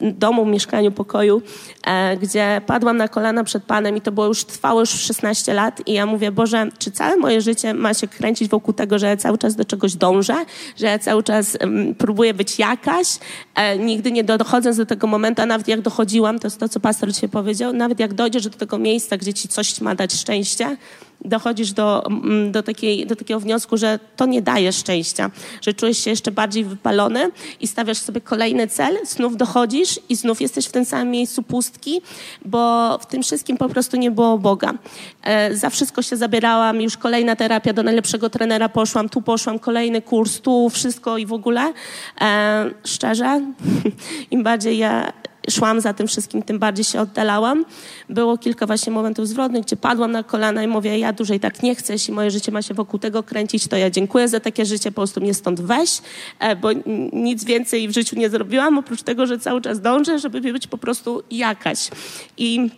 domu, 0.00 0.46
mieszkaniu, 0.46 0.92
pokoju, 0.92 1.42
e, 1.86 2.16
gdzie 2.16 2.60
padłam 2.66 2.96
na 2.96 3.08
kolana 3.08 3.44
przed 3.44 3.64
Panem 3.64 3.96
i 3.96 4.00
to 4.00 4.12
było 4.12 4.26
już, 4.26 4.44
trwało 4.44 4.80
już 4.80 4.90
16 4.90 5.54
lat 5.54 5.88
i 5.88 5.92
ja 5.92 6.06
mówię, 6.06 6.32
Boże, 6.32 6.68
czy 6.78 6.90
całe 6.90 7.16
moje 7.16 7.40
życie 7.40 7.74
ma 7.74 7.94
się 7.94 8.08
kręcić 8.08 8.48
wokół 8.48 8.74
tego, 8.74 8.98
że 8.98 9.06
ja 9.06 9.16
cały 9.16 9.38
czas 9.38 9.56
do 9.56 9.64
czegoś 9.64 9.94
dążę, 9.94 10.34
że 10.76 10.86
ja 10.86 10.98
cały 10.98 11.22
czas 11.22 11.58
um, 11.60 11.94
próbuję 11.94 12.34
być 12.34 12.58
jakaś, 12.58 13.18
e, 13.54 13.78
nigdy 13.78 14.12
nie 14.12 14.24
dochodząc 14.24 14.76
do 14.76 14.86
tego 14.86 15.06
momentu, 15.06 15.42
a 15.42 15.46
nawet 15.46 15.68
jak 15.68 15.80
dochodziłam, 15.80 16.38
to 16.38 16.46
jest 16.46 16.60
to, 16.60 16.68
co 16.68 16.80
pastor 16.80 17.12
dzisiaj 17.12 17.28
powiedział, 17.28 17.72
nawet 17.72 18.00
jak 18.00 18.14
dojdziesz 18.14 18.44
do 18.44 18.58
tego 18.58 18.78
miejsca, 18.78 19.16
gdzie 19.16 19.34
ci 19.34 19.48
coś 19.48 19.80
ma 19.80 19.94
dać 19.94 20.14
szczęście, 20.14 20.76
dochodzisz 21.24 21.72
do, 21.72 22.06
mm, 22.06 22.52
do, 22.52 22.62
takiej, 22.62 23.06
do 23.06 23.16
takiego 23.16 23.40
wniosku, 23.40 23.76
że 23.76 23.98
to 24.16 24.26
nie 24.26 24.42
daje 24.42 24.72
szczęścia, 24.72 25.30
że 25.62 25.74
czujesz 25.74 25.98
się 25.98 26.10
jeszcze 26.10 26.30
bardziej 26.30 26.64
wypalony 26.64 27.30
i 27.60 27.66
stawiasz 27.66 27.98
sobie 27.98 28.20
kolejny 28.20 28.68
cel, 28.68 28.98
znów 29.04 29.36
dochodzisz 29.36 30.00
i 30.08 30.16
znów 30.16 30.40
jesteś 30.40 30.66
w 30.66 30.72
tym 30.72 30.84
samym 30.84 31.10
miejscu 31.10 31.42
pustki, 31.42 32.00
bo 32.44 32.98
w 32.98 33.06
tym 33.06 33.22
wszystkim 33.22 33.56
po 33.56 33.68
prostu 33.68 33.96
nie 33.96 34.10
było 34.10 34.38
Boga. 34.38 34.74
E, 35.22 35.56
za 35.56 35.70
wszystko 35.70 36.02
się 36.02 36.16
zabierałam, 36.16 36.80
już 36.80 36.96
kolejna 36.96 37.36
terapia, 37.36 37.72
do 37.72 37.82
najlepszego 37.82 38.30
trenera 38.30 38.68
poszłam, 38.68 39.08
tu 39.08 39.22
poszłam, 39.22 39.58
kolejny 39.58 40.02
kurs, 40.02 40.40
tu 40.40 40.70
wszystko 40.70 41.18
i 41.18 41.26
w 41.26 41.32
ogóle. 41.32 41.72
E, 42.20 42.70
szczerze, 42.84 43.40
im 44.30 44.42
bardziej 44.42 44.78
ja 44.78 45.12
szłam 45.50 45.80
za 45.80 45.92
tym 45.92 46.06
wszystkim, 46.06 46.42
tym 46.42 46.58
bardziej 46.58 46.84
się 46.84 47.00
oddalałam. 47.00 47.64
Było 48.08 48.38
kilka 48.38 48.66
właśnie 48.66 48.92
momentów 48.92 49.28
zwrotnych, 49.28 49.64
gdzie 49.64 49.76
padłam 49.76 50.12
na 50.12 50.22
kolana 50.22 50.62
i 50.62 50.66
mówię, 50.66 50.98
ja 50.98 51.12
dłużej 51.12 51.40
tak 51.40 51.62
nie 51.62 51.74
chcę, 51.74 51.92
jeśli 51.92 52.14
moje 52.14 52.30
życie 52.30 52.52
ma 52.52 52.62
się 52.62 52.74
wokół 52.74 53.00
tego 53.00 53.22
kręcić, 53.22 53.68
to 53.68 53.76
ja 53.76 53.90
dziękuję 53.90 54.28
za 54.28 54.40
takie 54.40 54.66
życie, 54.66 54.90
po 54.90 54.94
prostu 54.94 55.20
mnie 55.20 55.34
stąd 55.34 55.60
weź, 55.60 55.90
e, 56.38 56.56
bo 56.56 56.68
nic 57.12 57.44
więcej 57.44 57.88
w 57.88 57.94
życiu 57.94 58.16
nie 58.16 58.30
zrobiłam, 58.30 58.78
oprócz 58.78 59.02
tego, 59.02 59.26
że 59.26 59.38
cały 59.38 59.60
czas 59.60 59.80
dążę, 59.80 60.18
żeby 60.18 60.40
być 60.40 60.66
po 60.66 60.78
prostu 60.78 61.22
jakaś. 61.30 61.90
I 62.36 62.70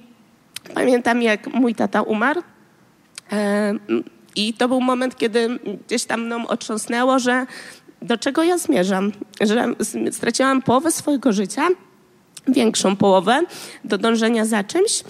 pamiętam, 0.74 1.22
jak 1.22 1.46
mój 1.54 1.74
tata 1.74 2.02
umarł, 2.02 2.42
e, 3.32 3.74
i 4.36 4.54
to 4.54 4.68
był 4.68 4.80
moment, 4.80 5.16
kiedy 5.16 5.58
gdzieś 5.86 6.04
tam 6.04 6.22
mną 6.22 6.46
otrząsnęło, 6.46 7.18
że 7.18 7.46
do 8.02 8.18
czego 8.18 8.42
ja 8.42 8.58
zmierzam, 8.58 9.12
że 9.40 9.74
straciłam 10.10 10.62
połowę 10.62 10.92
swojego 10.92 11.32
życia, 11.32 11.68
większą 12.48 12.96
połowę 12.96 13.42
do 13.84 13.98
dążenia 13.98 14.44
za 14.44 14.64
czymś, 14.64 15.04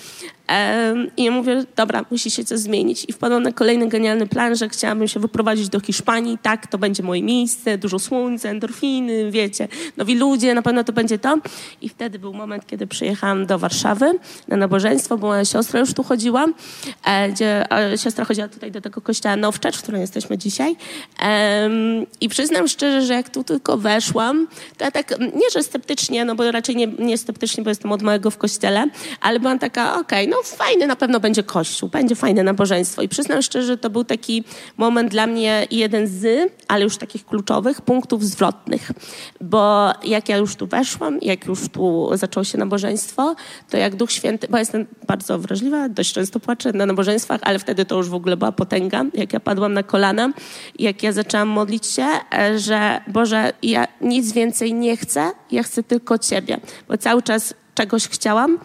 I 1.17 1.25
ja 1.25 1.31
mówię, 1.31 1.65
dobra, 1.77 2.05
musi 2.11 2.31
się 2.31 2.45
coś 2.45 2.59
zmienić. 2.59 3.05
I 3.09 3.13
wpadłam 3.13 3.43
na 3.43 3.53
kolejny 3.53 3.89
genialny 3.89 4.27
plan, 4.27 4.57
że 4.57 4.69
chciałabym 4.69 5.09
się 5.09 5.21
wyprowadzić 5.21 5.69
do 5.69 5.81
Hiszpanii. 5.81 6.39
Tak, 6.43 6.67
to 6.67 6.79
będzie 6.79 7.03
moje 7.03 7.23
miejsce, 7.23 7.79
dużo 7.79 7.99
słońca, 7.99 8.49
endorfiny, 8.49 9.31
wiecie, 9.31 9.69
nowi 9.97 10.15
ludzie, 10.15 10.55
na 10.55 10.63
pewno 10.63 10.85
to 10.85 10.93
będzie 10.93 11.19
to. 11.19 11.39
I 11.81 11.89
wtedy 11.89 12.19
był 12.19 12.35
moment, 12.35 12.67
kiedy 12.67 12.87
przyjechałam 12.87 13.47
do 13.47 13.59
Warszawy 13.59 14.19
na 14.49 14.57
nabożeństwo, 14.57 15.19
bo 15.19 15.27
moja 15.27 15.45
siostra 15.45 15.81
już 15.81 15.95
tu 15.95 16.03
chodziła, 16.03 16.47
e, 17.05 17.29
gdzie 17.29 17.65
siostra 17.97 18.25
chodziła 18.25 18.49
tutaj 18.49 18.73
do 18.73 18.81
tego 18.81 19.01
kościoła 19.01 19.37
Nowczecz, 19.37 19.77
w 19.77 19.83
którym 19.83 20.01
jesteśmy 20.01 20.39
dzisiaj. 20.39 20.77
I 22.21 22.29
przyznam 22.29 22.69
szczerze, 22.69 23.03
że 23.07 23.15
jak 23.15 23.29
tu 23.29 23.45
tylko 23.45 23.77
weszłam, 23.77 24.47
to 24.77 24.85
ja 24.85 24.91
tak, 24.91 25.15
nie 25.21 25.51
że 25.53 25.63
sceptycznie, 25.63 26.25
no 26.25 26.35
bo 26.35 26.53
raczej 26.53 26.77
nie, 26.77 26.87
nie 26.87 27.19
sceptycznie, 27.19 27.65
bo 27.65 27.71
jestem 27.71 27.93
od 27.93 28.03
małego 28.03 28.31
w 28.31 28.39
kościele, 28.39 28.87
ale 29.21 29.41
byłam 29.41 29.59
taka, 29.59 29.93
okej, 29.93 30.25
okay, 30.25 30.27
no 30.27 30.38
fajny 30.45 30.87
na 30.87 30.97
pewno 30.97 31.21
będzie 31.21 31.43
kościół, 31.43 31.89
będzie 31.89 32.15
fajne 32.15 32.43
nabożeństwo. 32.43 33.03
I 33.03 33.09
przyznam 33.09 33.43
szczerze, 33.43 33.77
to 33.77 33.91
był 33.91 34.05
taki 34.05 34.45
moment 34.77 35.11
dla 35.11 35.27
mnie 35.27 35.67
jeden 35.71 36.07
z, 36.07 36.53
ale 36.69 36.85
już 36.85 36.97
takich 36.97 37.27
kluczowych 37.27 37.81
punktów 37.81 38.25
zwrotnych. 38.25 38.91
Bo 39.41 39.93
jak 40.05 40.29
ja 40.29 40.37
już 40.37 40.57
tu 40.57 40.67
weszłam, 40.67 41.19
jak 41.23 41.47
już 41.47 41.69
tu 41.69 42.11
zaczęło 42.15 42.45
się 42.45 42.59
nabożeństwo, 42.59 43.37
to 43.71 43.77
jak 43.77 43.97
Duch 43.97 44.13
Święty, 44.13 44.49
bo 44.51 44.59
jestem 44.59 44.87
bardzo 45.07 45.39
wrażliwa, 45.39 45.89
dość 45.89 46.13
często 46.13 46.41
płaczę 46.41 46.73
na 46.73 46.87
nabożeństwach, 46.87 47.41
ale 47.43 47.59
wtedy 47.59 47.85
to 47.85 47.97
już 47.97 48.09
w 48.09 48.15
ogóle 48.15 48.37
była 48.37 48.53
potęga, 48.53 49.05
jak 49.15 49.33
ja 49.33 49.41
padłam 49.41 49.73
na 49.73 49.83
kolana, 49.83 50.33
jak 50.79 51.03
ja 51.03 51.13
zaczęłam 51.13 51.49
modlić 51.49 51.87
się, 51.87 52.07
e, 52.35 52.59
że 52.59 53.01
Boże, 53.07 53.53
ja 53.63 53.89
nic 54.01 54.33
więcej 54.33 54.75
nie 54.75 54.97
chcę, 54.97 55.31
ja 55.51 55.63
chcę 55.63 55.83
tylko 55.83 56.19
Ciebie, 56.19 56.61
bo 56.89 56.99
cały 56.99 57.23
czas 57.23 57.55
czegoś 57.75 58.09
chciałam, 58.09 58.59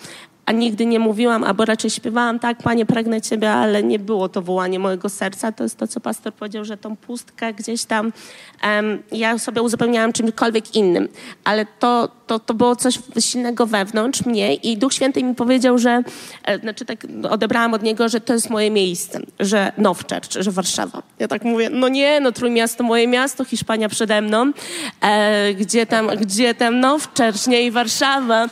a 0.46 0.52
nigdy 0.52 0.86
nie 0.86 1.00
mówiłam, 1.00 1.44
albo 1.44 1.66
raczej 1.66 1.90
śpiewałam, 1.90 2.40
tak, 2.40 2.58
Panie, 2.58 2.86
pragnę 2.86 3.22
Ciebie, 3.22 3.52
ale 3.52 3.84
nie 3.84 4.00
było 4.00 4.30
to 4.30 4.42
wołanie 4.42 4.80
mojego 4.80 5.10
serca. 5.10 5.52
To 5.52 5.64
jest 5.64 5.78
to, 5.78 5.88
co 5.88 6.00
pastor 6.00 6.34
powiedział, 6.34 6.66
że 6.66 6.78
tą 6.78 6.96
pustkę 6.96 7.54
gdzieś 7.54 7.86
tam 7.86 8.14
um, 8.64 9.04
ja 9.12 9.38
sobie 9.38 9.62
uzupełniałam 9.62 10.14
czymkolwiek 10.14 10.76
innym. 10.76 11.10
Ale 11.44 11.66
to, 11.80 12.10
to, 12.34 12.40
to 12.40 12.54
było 12.54 12.76
coś 12.76 13.00
silnego 13.20 13.66
wewnątrz 13.66 14.26
mnie 14.26 14.56
i 14.56 14.78
Duch 14.78 14.94
Święty 14.94 15.24
mi 15.24 15.36
powiedział, 15.36 15.78
że, 15.78 16.04
e, 16.44 16.60
znaczy 16.60 16.86
tak 16.86 17.08
odebrałam 17.30 17.74
od 17.74 17.84
Niego, 17.84 18.10
że 18.10 18.22
to 18.22 18.34
jest 18.34 18.50
moje 18.50 18.72
miejsce, 18.72 19.20
że 19.40 19.72
Nowczercz, 19.78 20.38
że 20.40 20.52
Warszawa. 20.52 21.04
Ja 21.20 21.28
tak 21.28 21.44
mówię, 21.44 21.70
no 21.70 21.88
nie, 21.88 22.20
no 22.20 22.32
Trójmiasto 22.32 22.84
moje 22.84 23.08
miasto, 23.08 23.46
Hiszpania 23.46 23.90
przede 23.90 24.22
mną, 24.22 24.52
e, 25.02 25.54
gdzie 25.54 25.86
tam, 25.86 26.08
gdzie 26.08 26.54
tam 26.54 26.80
Nowczercz, 26.80 27.48
nie 27.48 27.66
i 27.66 27.72
Warszawa. 27.72 28.50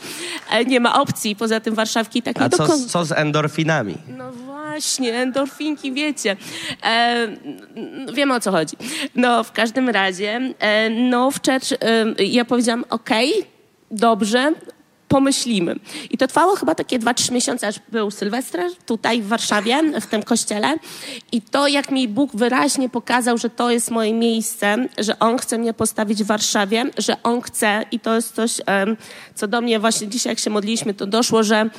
E, 0.50 0.64
nie 0.64 0.80
ma 0.80 1.00
opcji, 1.00 1.36
poza 1.36 1.60
tym 1.60 1.74
Warszawki 1.74 2.22
tak 2.22 2.42
A 2.42 2.48
co, 2.48 2.78
co 2.88 3.04
z 3.04 3.12
endorfinami? 3.12 3.94
No 4.18 4.32
właśnie, 4.32 5.14
endorfinki, 5.14 5.92
wiecie. 5.92 6.36
E, 6.84 7.28
wiemy 8.12 8.34
o 8.34 8.40
co 8.40 8.50
chodzi. 8.50 8.76
No, 9.14 9.44
w 9.44 9.52
każdym 9.52 9.88
razie, 9.88 10.40
e, 10.58 10.90
no, 10.90 11.30
w 11.30 11.34
Church, 11.34 11.72
e, 12.18 12.24
ja 12.24 12.44
powiedziałam, 12.44 12.84
okej, 12.90 13.30
okay, 13.30 13.51
dobrze, 13.92 14.52
pomyślimy. 15.08 15.74
I 16.10 16.18
to 16.18 16.26
trwało 16.26 16.56
chyba 16.56 16.74
takie 16.74 16.98
2-3 16.98 17.32
miesiące, 17.32 17.66
aż 17.66 17.76
był 17.88 18.10
Sylwester 18.10 18.70
tutaj 18.86 19.22
w 19.22 19.26
Warszawie, 19.26 20.00
w 20.00 20.06
tym 20.06 20.22
kościele. 20.22 20.74
I 21.32 21.42
to, 21.42 21.68
jak 21.68 21.90
mi 21.90 22.08
Bóg 22.08 22.36
wyraźnie 22.36 22.88
pokazał, 22.88 23.38
że 23.38 23.50
to 23.50 23.70
jest 23.70 23.90
moje 23.90 24.14
miejsce, 24.14 24.88
że 24.98 25.18
On 25.18 25.38
chce 25.38 25.58
mnie 25.58 25.74
postawić 25.74 26.22
w 26.22 26.26
Warszawie, 26.26 26.84
że 26.98 27.22
On 27.22 27.40
chce, 27.40 27.84
i 27.90 28.00
to 28.00 28.14
jest 28.14 28.34
coś, 28.34 28.60
co 29.34 29.48
do 29.48 29.60
mnie 29.60 29.80
właśnie 29.80 30.08
dzisiaj, 30.08 30.30
jak 30.30 30.38
się 30.38 30.50
modliliśmy, 30.50 30.94
to 30.94 31.06
doszło, 31.06 31.42
że 31.42 31.70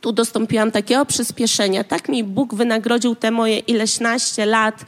tu 0.00 0.12
dostąpiłam 0.12 0.70
takiego 0.70 1.06
przyspieszenia. 1.06 1.84
Tak 1.84 2.08
mi 2.08 2.24
Bóg 2.24 2.54
wynagrodził 2.54 3.14
te 3.14 3.30
moje 3.30 3.58
ileśnaście 3.58 4.46
lat 4.46 4.84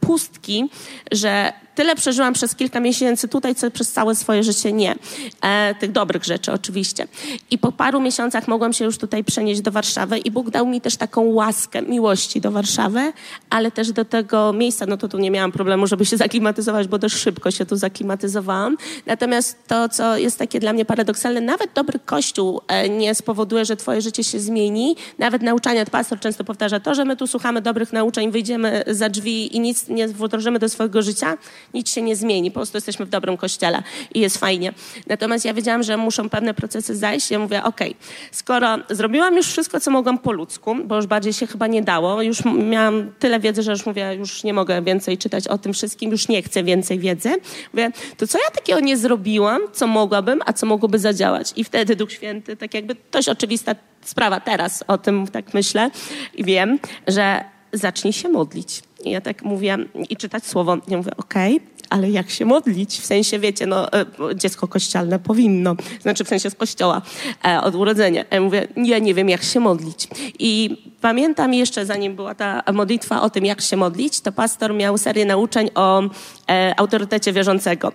pustki, 0.00 0.70
że 1.12 1.52
tyle 1.74 1.96
przeżyłam 1.96 2.34
przez 2.34 2.54
kilka 2.54 2.80
miesięcy 2.80 3.28
tutaj, 3.28 3.54
co 3.54 3.70
przez 3.70 3.92
całe 3.92 4.14
swoje 4.14 4.42
życie 4.42 4.72
nie. 4.72 4.94
E, 5.42 5.74
tych 5.74 5.92
dobrych 5.92 6.24
rzeczy 6.24 6.52
oczywiście. 6.52 7.06
I 7.50 7.58
po 7.58 7.72
paru 7.72 8.00
miesiącach 8.00 8.48
mogłam 8.48 8.72
się 8.72 8.84
już 8.84 8.98
tutaj 8.98 9.24
przenieść 9.24 9.60
do 9.60 9.70
Warszawy 9.70 10.18
i 10.18 10.30
Bóg 10.30 10.50
dał 10.50 10.66
mi 10.66 10.80
też 10.80 10.96
taką 10.96 11.22
łaskę 11.22 11.82
miłości 11.82 12.40
do 12.40 12.50
Warszawy, 12.50 13.12
ale 13.50 13.70
też 13.70 13.92
do 13.92 14.04
tego 14.04 14.52
miejsca, 14.52 14.86
no 14.86 14.96
to 14.96 15.08
tu 15.08 15.18
nie 15.18 15.30
miałam 15.30 15.52
problemu, 15.52 15.86
żeby 15.86 16.04
się 16.06 16.16
zaklimatyzować, 16.16 16.88
bo 16.88 16.98
dość 16.98 17.14
szybko 17.14 17.50
się 17.50 17.66
tu 17.66 17.76
zaklimatyzowałam. 17.76 18.76
Natomiast 19.06 19.56
to, 19.66 19.88
co 19.88 20.16
jest 20.16 20.38
takie 20.38 20.60
dla 20.60 20.72
mnie 20.72 20.84
paradoksalne, 20.84 21.40
nawet 21.40 21.70
dobry 21.74 21.98
kościół 21.98 22.60
e, 22.68 22.88
nie 22.88 23.14
spowoduje, 23.14 23.64
że 23.64 23.76
twoje 23.76 24.00
życie 24.00 24.24
się 24.24 24.40
zmieni. 24.40 24.96
Nawet 25.18 25.42
nauczania, 25.42 25.86
pastor 25.86 26.20
często 26.20 26.44
powtarza 26.44 26.80
to, 26.80 26.94
że 26.94 27.04
my 27.04 27.16
tu 27.16 27.26
słuchamy 27.26 27.60
dobrych 27.60 27.92
nauczeń, 27.92 28.30
wyjdziemy 28.30 28.84
za 28.86 29.08
drzwi 29.08 29.56
i 29.56 29.60
nic 29.60 29.88
nie 29.88 30.08
wdrożymy 30.08 30.58
do 30.58 30.68
swojego 30.68 31.02
życia, 31.02 31.38
nic 31.74 31.90
się 31.90 32.02
nie 32.02 32.16
zmieni, 32.16 32.50
po 32.50 32.54
prostu 32.54 32.76
jesteśmy 32.76 33.06
w 33.06 33.08
dobrym 33.08 33.36
kościele 33.36 33.82
i 34.14 34.20
jest 34.20 34.38
fajnie. 34.38 34.72
Natomiast 35.06 35.44
ja 35.44 35.54
wiedziałam, 35.54 35.82
że 35.82 35.96
muszą 35.96 36.28
pewne 36.28 36.54
procesy 36.54 36.96
zajść. 36.96 37.30
Ja 37.30 37.38
mówię, 37.38 37.64
okej, 37.64 37.90
okay, 37.90 38.02
skoro 38.32 38.78
zrobiłam 38.90 39.36
już 39.36 39.46
wszystko, 39.46 39.80
co 39.80 39.90
mogłam 39.90 40.18
po 40.18 40.32
ludzku, 40.32 40.76
bo 40.84 40.96
już 40.96 41.06
bardziej 41.06 41.32
się 41.32 41.46
chyba 41.46 41.66
nie 41.66 41.82
dało, 41.82 42.22
już 42.22 42.38
miałam 42.44 43.12
tyle 43.18 43.40
wiedzy, 43.40 43.62
że 43.62 43.70
już 43.70 43.86
mówię, 43.86 44.14
już 44.14 44.44
nie 44.44 44.54
mogę 44.54 44.82
więcej 44.82 45.18
czytać 45.18 45.48
o 45.48 45.58
tym 45.58 45.72
wszystkim, 45.72 46.10
już 46.10 46.28
nie 46.28 46.42
chcę 46.42 46.64
więcej 46.64 46.98
wiedzy. 46.98 47.30
Mówię, 47.72 47.90
to 48.16 48.26
co 48.26 48.38
ja 48.38 48.50
takiego 48.50 48.80
nie 48.80 48.96
zrobiłam, 48.96 49.60
co 49.72 49.86
mogłabym, 49.86 50.40
a 50.46 50.52
co 50.52 50.66
mogłoby 50.66 50.98
zadziałać? 50.98 51.52
I 51.56 51.64
wtedy 51.64 51.96
Duch 51.96 52.12
Święty, 52.12 52.56
tak 52.56 52.74
jakby 52.74 52.96
dość 53.12 53.28
oczywista 53.28 53.74
sprawa 54.04 54.40
teraz, 54.40 54.84
o 54.86 54.98
tym 54.98 55.26
tak 55.26 55.54
myślę 55.54 55.90
i 56.34 56.44
wiem, 56.44 56.78
że 57.06 57.44
zacznij 57.72 58.12
się 58.12 58.28
modlić. 58.28 58.82
I 59.04 59.10
ja 59.10 59.20
tak 59.20 59.42
mówię 59.42 59.78
i 60.10 60.16
czytać 60.16 60.46
słowo. 60.46 60.76
Ja 60.88 60.96
mówię, 60.96 61.10
okej, 61.16 61.56
okay, 61.56 61.68
ale 61.90 62.10
jak 62.10 62.30
się 62.30 62.44
modlić? 62.44 63.00
W 63.00 63.06
sensie, 63.06 63.38
wiecie, 63.38 63.66
no, 63.66 63.92
e, 63.92 64.04
dziecko 64.34 64.68
kościelne 64.68 65.18
powinno, 65.18 65.76
znaczy 66.00 66.24
w 66.24 66.28
sensie 66.28 66.50
z 66.50 66.54
kościoła 66.54 67.02
e, 67.44 67.60
od 67.60 67.74
urodzenia. 67.74 68.24
Ja 68.30 68.40
mówię, 68.40 68.68
ja 68.76 68.98
nie 68.98 69.14
wiem, 69.14 69.28
jak 69.28 69.42
się 69.42 69.60
modlić. 69.60 70.08
I 70.38 70.76
pamiętam 71.00 71.54
jeszcze, 71.54 71.86
zanim 71.86 72.16
była 72.16 72.34
ta 72.34 72.62
modlitwa 72.72 73.22
o 73.22 73.30
tym, 73.30 73.46
jak 73.46 73.60
się 73.60 73.76
modlić, 73.76 74.20
to 74.20 74.32
pastor 74.32 74.74
miał 74.74 74.98
serię 74.98 75.24
nauczeń 75.24 75.70
o 75.74 76.02
e, 76.50 76.74
autorytecie 76.76 77.32
wierzącego. 77.32 77.92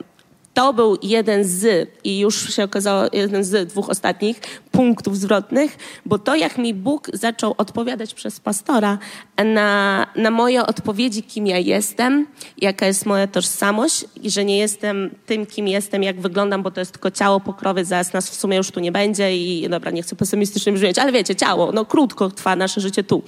To 0.57 0.73
był 0.73 0.97
jeden 1.03 1.43
z, 1.43 1.89
i 2.03 2.19
już 2.19 2.55
się 2.55 2.63
okazało, 2.63 3.03
jeden 3.13 3.43
z 3.43 3.69
dwóch 3.69 3.89
ostatnich 3.89 4.41
punktów 4.71 5.17
zwrotnych, 5.17 5.77
bo 6.05 6.19
to, 6.19 6.35
jak 6.35 6.57
mi 6.57 6.73
Bóg 6.73 7.09
zaczął 7.13 7.55
odpowiadać 7.57 8.13
przez 8.13 8.39
pastora 8.39 8.97
na, 9.45 10.07
na 10.15 10.31
moje 10.31 10.65
odpowiedzi, 10.65 11.23
kim 11.23 11.47
ja 11.47 11.57
jestem, 11.57 12.27
jaka 12.57 12.85
jest 12.85 13.05
moja 13.05 13.27
tożsamość 13.27 14.05
i 14.23 14.29
że 14.31 14.45
nie 14.45 14.57
jestem 14.57 15.09
tym, 15.25 15.45
kim 15.45 15.67
jestem, 15.67 16.03
jak 16.03 16.21
wyglądam, 16.21 16.63
bo 16.63 16.71
to 16.71 16.79
jest 16.79 16.91
tylko 16.91 17.11
ciało 17.11 17.39
pokrowy, 17.39 17.85
zaraz 17.85 18.13
nas 18.13 18.29
w 18.29 18.35
sumie 18.35 18.57
już 18.57 18.71
tu 18.71 18.79
nie 18.79 18.91
będzie 18.91 19.37
i 19.37 19.69
dobra, 19.69 19.91
nie 19.91 20.01
chcę 20.01 20.15
pesymistycznie 20.15 20.73
brzmieć, 20.73 20.99
ale 20.99 21.11
wiecie, 21.11 21.35
ciało, 21.35 21.71
no 21.71 21.85
krótko 21.85 22.29
trwa 22.29 22.55
nasze 22.55 22.81
życie 22.81 23.03
tu. 23.03 23.23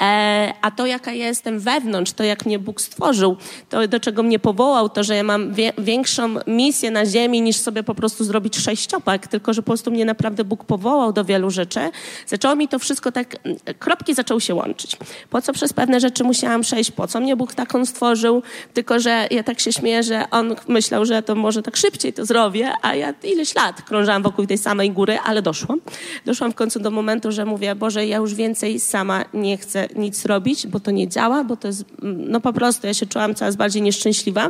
E, 0.00 0.52
a 0.62 0.70
to, 0.70 0.86
jaka 0.86 1.12
ja 1.12 1.26
jestem 1.26 1.60
wewnątrz, 1.60 2.12
to 2.12 2.24
jak 2.24 2.46
mnie 2.46 2.58
Bóg 2.58 2.80
stworzył, 2.80 3.36
to 3.68 3.88
do 3.88 4.00
czego 4.00 4.22
mnie 4.22 4.38
powołał, 4.38 4.88
to, 4.88 5.04
że 5.04 5.16
ja 5.16 5.22
mam 5.22 5.54
wie, 5.54 5.72
większą 5.78 6.34
misję 6.46 6.67
na 6.90 7.06
ziemi 7.06 7.42
niż 7.42 7.56
sobie 7.56 7.82
po 7.82 7.94
prostu 7.94 8.24
zrobić 8.24 8.56
sześciopak, 8.56 9.26
tylko 9.26 9.52
że 9.52 9.62
po 9.62 9.66
prostu 9.66 9.90
mnie 9.90 10.04
naprawdę 10.04 10.44
Bóg 10.44 10.64
powołał 10.64 11.12
do 11.12 11.24
wielu 11.24 11.50
rzeczy. 11.50 11.80
Zaczęło 12.26 12.56
mi 12.56 12.68
to 12.68 12.78
wszystko 12.78 13.12
tak, 13.12 13.36
kropki 13.78 14.14
zaczęły 14.14 14.40
się 14.40 14.54
łączyć. 14.54 14.96
Po 15.30 15.42
co 15.42 15.52
przez 15.52 15.72
pewne 15.72 16.00
rzeczy 16.00 16.24
musiałam 16.24 16.60
przejść, 16.60 16.90
po 16.90 17.06
co 17.06 17.20
mnie 17.20 17.36
Bóg 17.36 17.54
taką 17.54 17.86
stworzył, 17.86 18.42
tylko 18.74 19.00
że 19.00 19.26
ja 19.30 19.42
tak 19.42 19.60
się 19.60 19.72
śmieję, 19.72 20.02
że 20.02 20.30
On 20.30 20.54
myślał, 20.68 21.04
że 21.04 21.22
to 21.22 21.34
może 21.34 21.62
tak 21.62 21.76
szybciej 21.76 22.12
to 22.12 22.26
zrobię, 22.26 22.72
a 22.82 22.94
ja 22.94 23.14
ileś 23.22 23.54
lat 23.54 23.82
krążałam 23.82 24.22
wokół 24.22 24.46
tej 24.46 24.58
samej 24.58 24.90
góry, 24.90 25.18
ale 25.24 25.42
doszłam. 25.42 25.80
Doszłam 26.24 26.52
w 26.52 26.54
końcu 26.54 26.80
do 26.80 26.90
momentu, 26.90 27.32
że 27.32 27.44
mówię, 27.44 27.74
Boże, 27.74 28.06
ja 28.06 28.16
już 28.16 28.34
więcej 28.34 28.80
sama 28.80 29.24
nie 29.34 29.56
chcę 29.56 29.88
nic 29.96 30.24
robić, 30.24 30.66
bo 30.66 30.80
to 30.80 30.90
nie 30.90 31.08
działa, 31.08 31.44
bo 31.44 31.56
to 31.56 31.68
jest, 31.68 31.84
no 32.02 32.40
po 32.40 32.52
prostu 32.52 32.86
ja 32.86 32.94
się 32.94 33.06
czułam 33.06 33.34
coraz 33.34 33.56
bardziej 33.56 33.82
nieszczęśliwa. 33.82 34.48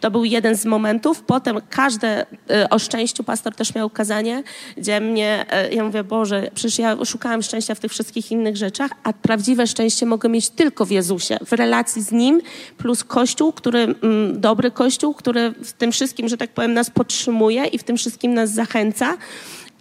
To 0.00 0.10
był 0.10 0.24
jeden 0.24 0.56
z 0.56 0.64
momentów. 0.64 1.22
Potem 1.22 1.57
każde 1.70 2.22
y, 2.22 2.68
o 2.70 2.78
szczęściu 2.78 3.24
pastor 3.24 3.54
też 3.54 3.74
miał 3.74 3.90
kazanie, 3.90 4.42
gdzie 4.76 5.00
mnie, 5.00 5.46
y, 5.70 5.74
ja 5.74 5.84
mówię, 5.84 6.04
Boże, 6.04 6.50
przecież 6.54 6.78
ja 6.78 7.04
szukałam 7.04 7.42
szczęścia 7.42 7.74
w 7.74 7.80
tych 7.80 7.92
wszystkich 7.92 8.32
innych 8.32 8.56
rzeczach, 8.56 8.90
a 9.02 9.12
prawdziwe 9.12 9.66
szczęście 9.66 10.06
mogę 10.06 10.28
mieć 10.28 10.50
tylko 10.50 10.84
w 10.84 10.90
Jezusie, 10.90 11.38
w 11.46 11.52
relacji 11.52 12.02
z 12.02 12.12
Nim, 12.12 12.40
plus 12.78 13.04
Kościół, 13.04 13.52
który, 13.52 13.78
mm, 13.78 14.40
dobry 14.40 14.70
Kościół, 14.70 15.14
który 15.14 15.50
w 15.50 15.72
tym 15.72 15.92
wszystkim, 15.92 16.28
że 16.28 16.36
tak 16.36 16.50
powiem, 16.50 16.74
nas 16.74 16.90
podtrzymuje 16.90 17.64
i 17.64 17.78
w 17.78 17.84
tym 17.84 17.96
wszystkim 17.96 18.34
nas 18.34 18.50
zachęca. 18.50 19.16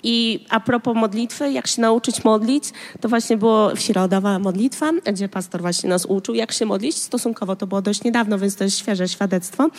I 0.10 0.40
a 0.50 0.60
propos 0.60 0.96
modlitwy, 0.96 1.52
jak 1.52 1.68
się 1.68 1.82
nauczyć 1.82 2.24
modlić, 2.24 2.64
to 3.02 3.10
właśnie 3.10 3.38
było 3.38 3.76
w 3.76 3.80
środowa 3.80 4.40
modlitwa, 4.40 4.92
gdzie 5.14 5.30
pastor 5.30 5.62
właśnie 5.62 5.90
nas 5.90 6.06
uczył, 6.06 6.36
jak 6.36 6.52
się 6.52 6.66
modlić. 6.66 6.96
Stosunkowo 6.96 7.56
to 7.56 7.68
było 7.68 7.82
dość 7.82 8.04
niedawno, 8.04 8.40
więc 8.40 8.56
to 8.56 8.64
jest 8.64 8.80
świeże 8.80 9.08
świadectwo. 9.08 9.70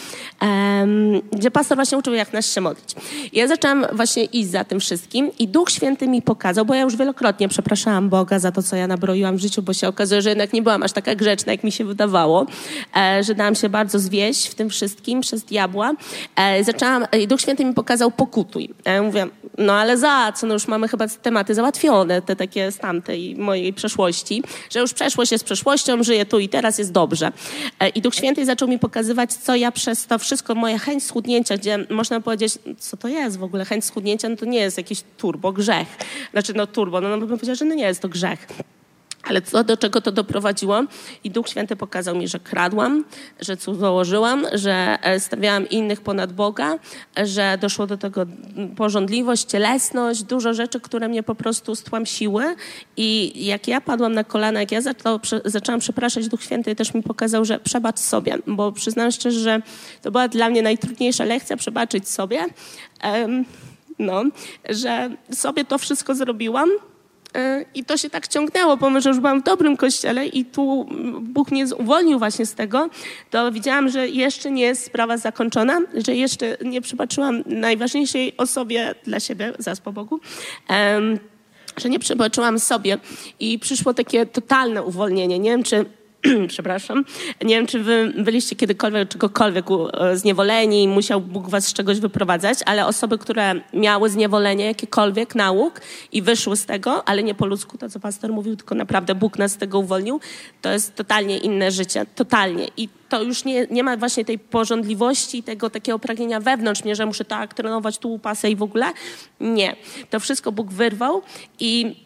Um, 0.43 1.21
gdzie 1.33 1.51
pastor 1.51 1.79
właśnie 1.79 1.99
uczył, 1.99 2.15
jak 2.15 2.33
nas 2.33 2.55
się 2.55 2.61
modlić. 2.61 2.95
Ja 3.33 3.49
zaczęłam 3.49 3.87
właśnie 3.93 4.25
iść 4.25 4.51
za 4.51 4.65
tym 4.65 4.81
wszystkim 4.81 5.31
i 5.39 5.49
Duch 5.49 5.71
Święty 5.71 6.09
mi 6.09 6.23
pokazał, 6.23 6.65
bo 6.65 6.75
ja 6.75 6.83
już 6.83 6.97
wielokrotnie 6.97 7.49
przepraszałam 7.49 8.09
Boga 8.09 8.39
za 8.39 8.53
to, 8.53 8.63
co 8.63 8.77
ja 8.77 8.87
nabroiłam 8.87 9.37
w 9.37 9.41
życiu, 9.41 9.63
bo 9.63 9.73
się 9.73 9.89
okazuje, 9.89 10.23
że 10.23 10.29
jednak 10.29 10.53
nie 10.53 10.63
byłam 10.63 10.83
aż 10.83 10.93
taka 10.93 11.15
grzeczna, 11.15 11.53
jak 11.53 11.65
mi 11.65 11.73
się 11.73 11.85
wydawało, 11.85 12.47
e, 12.97 13.25
że 13.25 13.35
dałam 13.35 13.55
się 13.55 13.69
bardzo 13.69 13.99
zwieść 13.99 14.47
w 14.47 14.55
tym 14.55 14.71
wszystkim 14.71 15.21
przez 15.21 15.45
diabła. 15.45 15.93
E, 16.37 16.65
zaczęłam, 16.65 17.07
e, 17.11 17.27
Duch 17.27 17.41
Święty 17.41 17.65
mi 17.65 17.75
pokazał 17.75 18.11
pokutuj. 18.11 18.75
E, 18.85 18.95
ja 18.95 19.03
mówię, 19.03 19.27
no 19.59 19.73
ale 19.73 19.99
za 19.99 20.18
co? 20.33 20.47
No 20.47 20.55
już 20.55 20.69
mamy 20.69 20.89
chyba 20.89 21.09
tematy 21.09 21.55
załatwione, 21.55 22.23
te 22.23 22.37
takie 22.37 22.73
z 22.73 22.79
tamtej 22.79 23.37
mojej 23.37 23.73
przeszłości, 23.73 24.43
że 24.71 24.81
już 24.81 24.95
przeszłość 24.95 25.33
jest 25.33 25.45
przeszłością, 25.45 26.03
żyję 26.03 26.27
tu 26.27 26.39
i 26.39 26.49
teraz 26.49 26.79
jest 26.79 26.93
dobrze. 26.93 27.33
E, 27.81 27.89
I 27.89 28.03
Duch 28.03 28.15
Święty 28.15 28.45
zaczął 28.45 28.69
mi 28.69 28.79
pokazywać, 28.79 29.33
co 29.33 29.57
ja 29.57 29.73
przez 29.73 30.07
to 30.07 30.19
wszystko, 30.19 30.55
moja 30.55 30.79
chęć 30.79 31.05
schudnięcia, 31.05 31.57
gdzie 31.57 31.87
można 31.91 32.21
powiedzieć, 32.21 32.59
co 32.79 32.97
to 32.97 33.09
jest 33.09 33.39
w 33.39 33.43
ogóle, 33.43 33.65
chęć 33.65 33.85
schudnięcia, 33.85 34.29
no 34.29 34.37
to 34.37 34.45
nie 34.45 34.59
jest 34.59 34.77
jakiś 34.77 35.03
turbo 35.17 35.53
grzech. 35.53 35.89
Znaczy, 36.33 36.53
no 36.55 36.67
turbo, 36.67 37.01
no, 37.01 37.09
no 37.09 37.19
bym 37.19 37.29
powiedziała, 37.29 37.55
że 37.55 37.65
no 37.65 37.75
nie 37.75 37.85
jest 37.85 38.03
to 38.03 38.09
grzech. 38.09 38.47
Ale 39.23 39.43
co, 39.43 39.65
do 39.65 39.77
czego 39.77 40.01
to 40.01 40.13
doprowadziło? 40.13 40.83
I 41.25 41.31
Duch 41.31 41.49
Święty 41.49 41.77
pokazał 41.77 42.17
mi, 42.17 42.29
że 42.29 42.39
kradłam, 42.41 43.05
że 43.41 43.57
założyłam, 43.79 44.47
że 44.53 44.99
e, 45.03 45.21
stawiałam 45.21 45.69
innych 45.69 46.01
ponad 46.01 46.33
Boga, 46.33 46.79
że 47.25 47.59
doszło 47.61 47.87
do 47.87 47.97
tego 47.97 48.27
porządliwość, 48.77 49.45
cielesność, 49.45 50.23
dużo 50.23 50.55
rzeczy, 50.55 50.81
które 50.81 51.09
mnie 51.09 51.23
po 51.23 51.35
prostu 51.35 51.75
stłamsiły. 51.75 52.45
I 52.97 53.33
jak 53.47 53.69
ja 53.69 53.81
padłam 53.81 54.13
na 54.13 54.25
kolana, 54.25 54.61
jak 54.61 54.73
ja 54.73 54.81
zaczęłam 55.45 55.81
przepraszać, 55.81 56.29
Duch 56.29 56.43
Święty 56.43 56.77
też 56.77 56.95
mi 56.95 57.03
pokazał, 57.03 57.45
że 57.45 57.59
przebacz 57.59 57.99
sobie, 57.99 58.39
bo 58.47 58.73
przyznam 58.73 59.11
szczerze, 59.11 59.41
że 59.41 59.63
to 60.03 60.11
była 60.11 60.29
dla 60.29 60.51
mnie 60.51 60.63
najtrudniejsza 60.63 61.25
lekcja, 61.25 61.57
przebaczyć 61.57 62.09
sobie. 62.09 62.47
No, 63.99 64.23
że 64.69 65.11
sobie 65.33 65.65
to 65.65 65.79
wszystko 65.79 66.15
zrobiłam, 66.15 66.69
I 67.75 67.85
to 67.85 67.97
się 67.97 68.11
tak 68.11 68.29
ciągnęło, 68.29 68.77
pomimo 68.77 69.01
że 69.01 69.09
już 69.09 69.19
byłam 69.19 69.41
w 69.41 69.45
dobrym 69.45 69.77
kościele 69.77 70.27
i 70.27 70.45
tu 70.45 70.87
Bóg 71.21 71.51
mnie 71.51 71.65
uwolnił 71.79 72.19
właśnie 72.19 72.47
z 72.47 72.55
tego, 72.55 72.91
to 73.31 73.53
widziałam, 73.53 73.89
że 73.89 74.09
jeszcze 74.09 74.51
nie 74.51 74.63
jest 74.63 74.85
sprawa 74.85 75.17
zakończona, 75.17 75.81
że 75.95 76.15
jeszcze 76.15 76.57
nie 76.65 76.81
przypatrzyłam 76.81 77.43
najważniejszej 77.47 78.37
osobie 78.37 78.95
dla 79.05 79.21
siebie, 79.21 79.53
zaraz 79.59 79.81
po 79.81 79.93
Bogu, 79.93 80.21
że 81.77 81.89
nie 81.89 81.99
przypatrzyłam 81.99 82.59
sobie 82.59 82.99
i 83.41 83.59
przyszło 83.59 83.95
takie 83.95 84.27
totalne 84.27 84.83
uwolnienie. 84.83 85.39
Nie 85.39 85.51
wiem, 85.51 85.63
czy 85.63 85.85
przepraszam. 86.49 87.05
Nie 87.45 87.57
wiem, 87.57 87.67
czy 87.67 87.79
wy 87.83 88.13
byliście 88.17 88.57
kiedykolwiek 88.57 89.09
czegokolwiek 89.09 89.67
e, 89.93 90.17
zniewoleni 90.17 90.83
i 90.83 90.89
musiał 90.89 91.21
Bóg 91.21 91.49
was 91.49 91.67
z 91.67 91.73
czegoś 91.73 92.01
wyprowadzać, 92.01 92.59
ale 92.67 92.87
osoby, 92.87 93.19
które 93.19 93.55
miały 93.73 94.11
zniewolenie, 94.11 94.65
jakiekolwiek 94.65 95.35
nauk 95.35 95.81
i 96.13 96.23
wyszły 96.23 96.57
z 96.57 96.67
tego, 96.67 97.09
ale 97.09 97.23
nie 97.23 97.35
po 97.35 97.47
ludzku, 97.47 97.79
to 97.79 97.89
co 97.89 98.01
pastor 98.01 98.33
mówił, 98.33 98.57
tylko 98.57 98.75
naprawdę 98.75 99.15
Bóg 99.15 99.39
nas 99.39 99.53
z 99.53 99.57
tego 99.57 99.79
uwolnił, 99.79 100.21
to 100.63 100.73
jest 100.73 100.95
totalnie 100.95 101.39
inne 101.39 101.71
życie. 101.71 102.07
Totalnie. 102.15 102.69
I 102.77 102.89
to 103.09 103.23
już 103.23 103.45
nie, 103.45 103.67
nie 103.71 103.83
ma 103.83 103.97
właśnie 103.97 104.25
tej 104.25 104.39
porządliwości, 104.39 105.43
tego 105.43 105.71
takiego 105.71 105.99
pragnienia 105.99 106.41
wewnątrz 106.41 106.85
mnie, 106.85 106.97
że 106.97 107.07
muszę 107.07 107.25
tak 107.25 107.55
trenować 107.55 107.99
tu 107.99 108.19
pasę 108.19 108.51
i 108.51 108.57
w 108.57 108.63
ogóle. 108.63 108.87
Nie. 109.41 109.77
To 110.11 110.21
wszystko 110.21 110.53
Bóg 110.53 110.73
wyrwał 110.73 111.23
i 111.61 111.97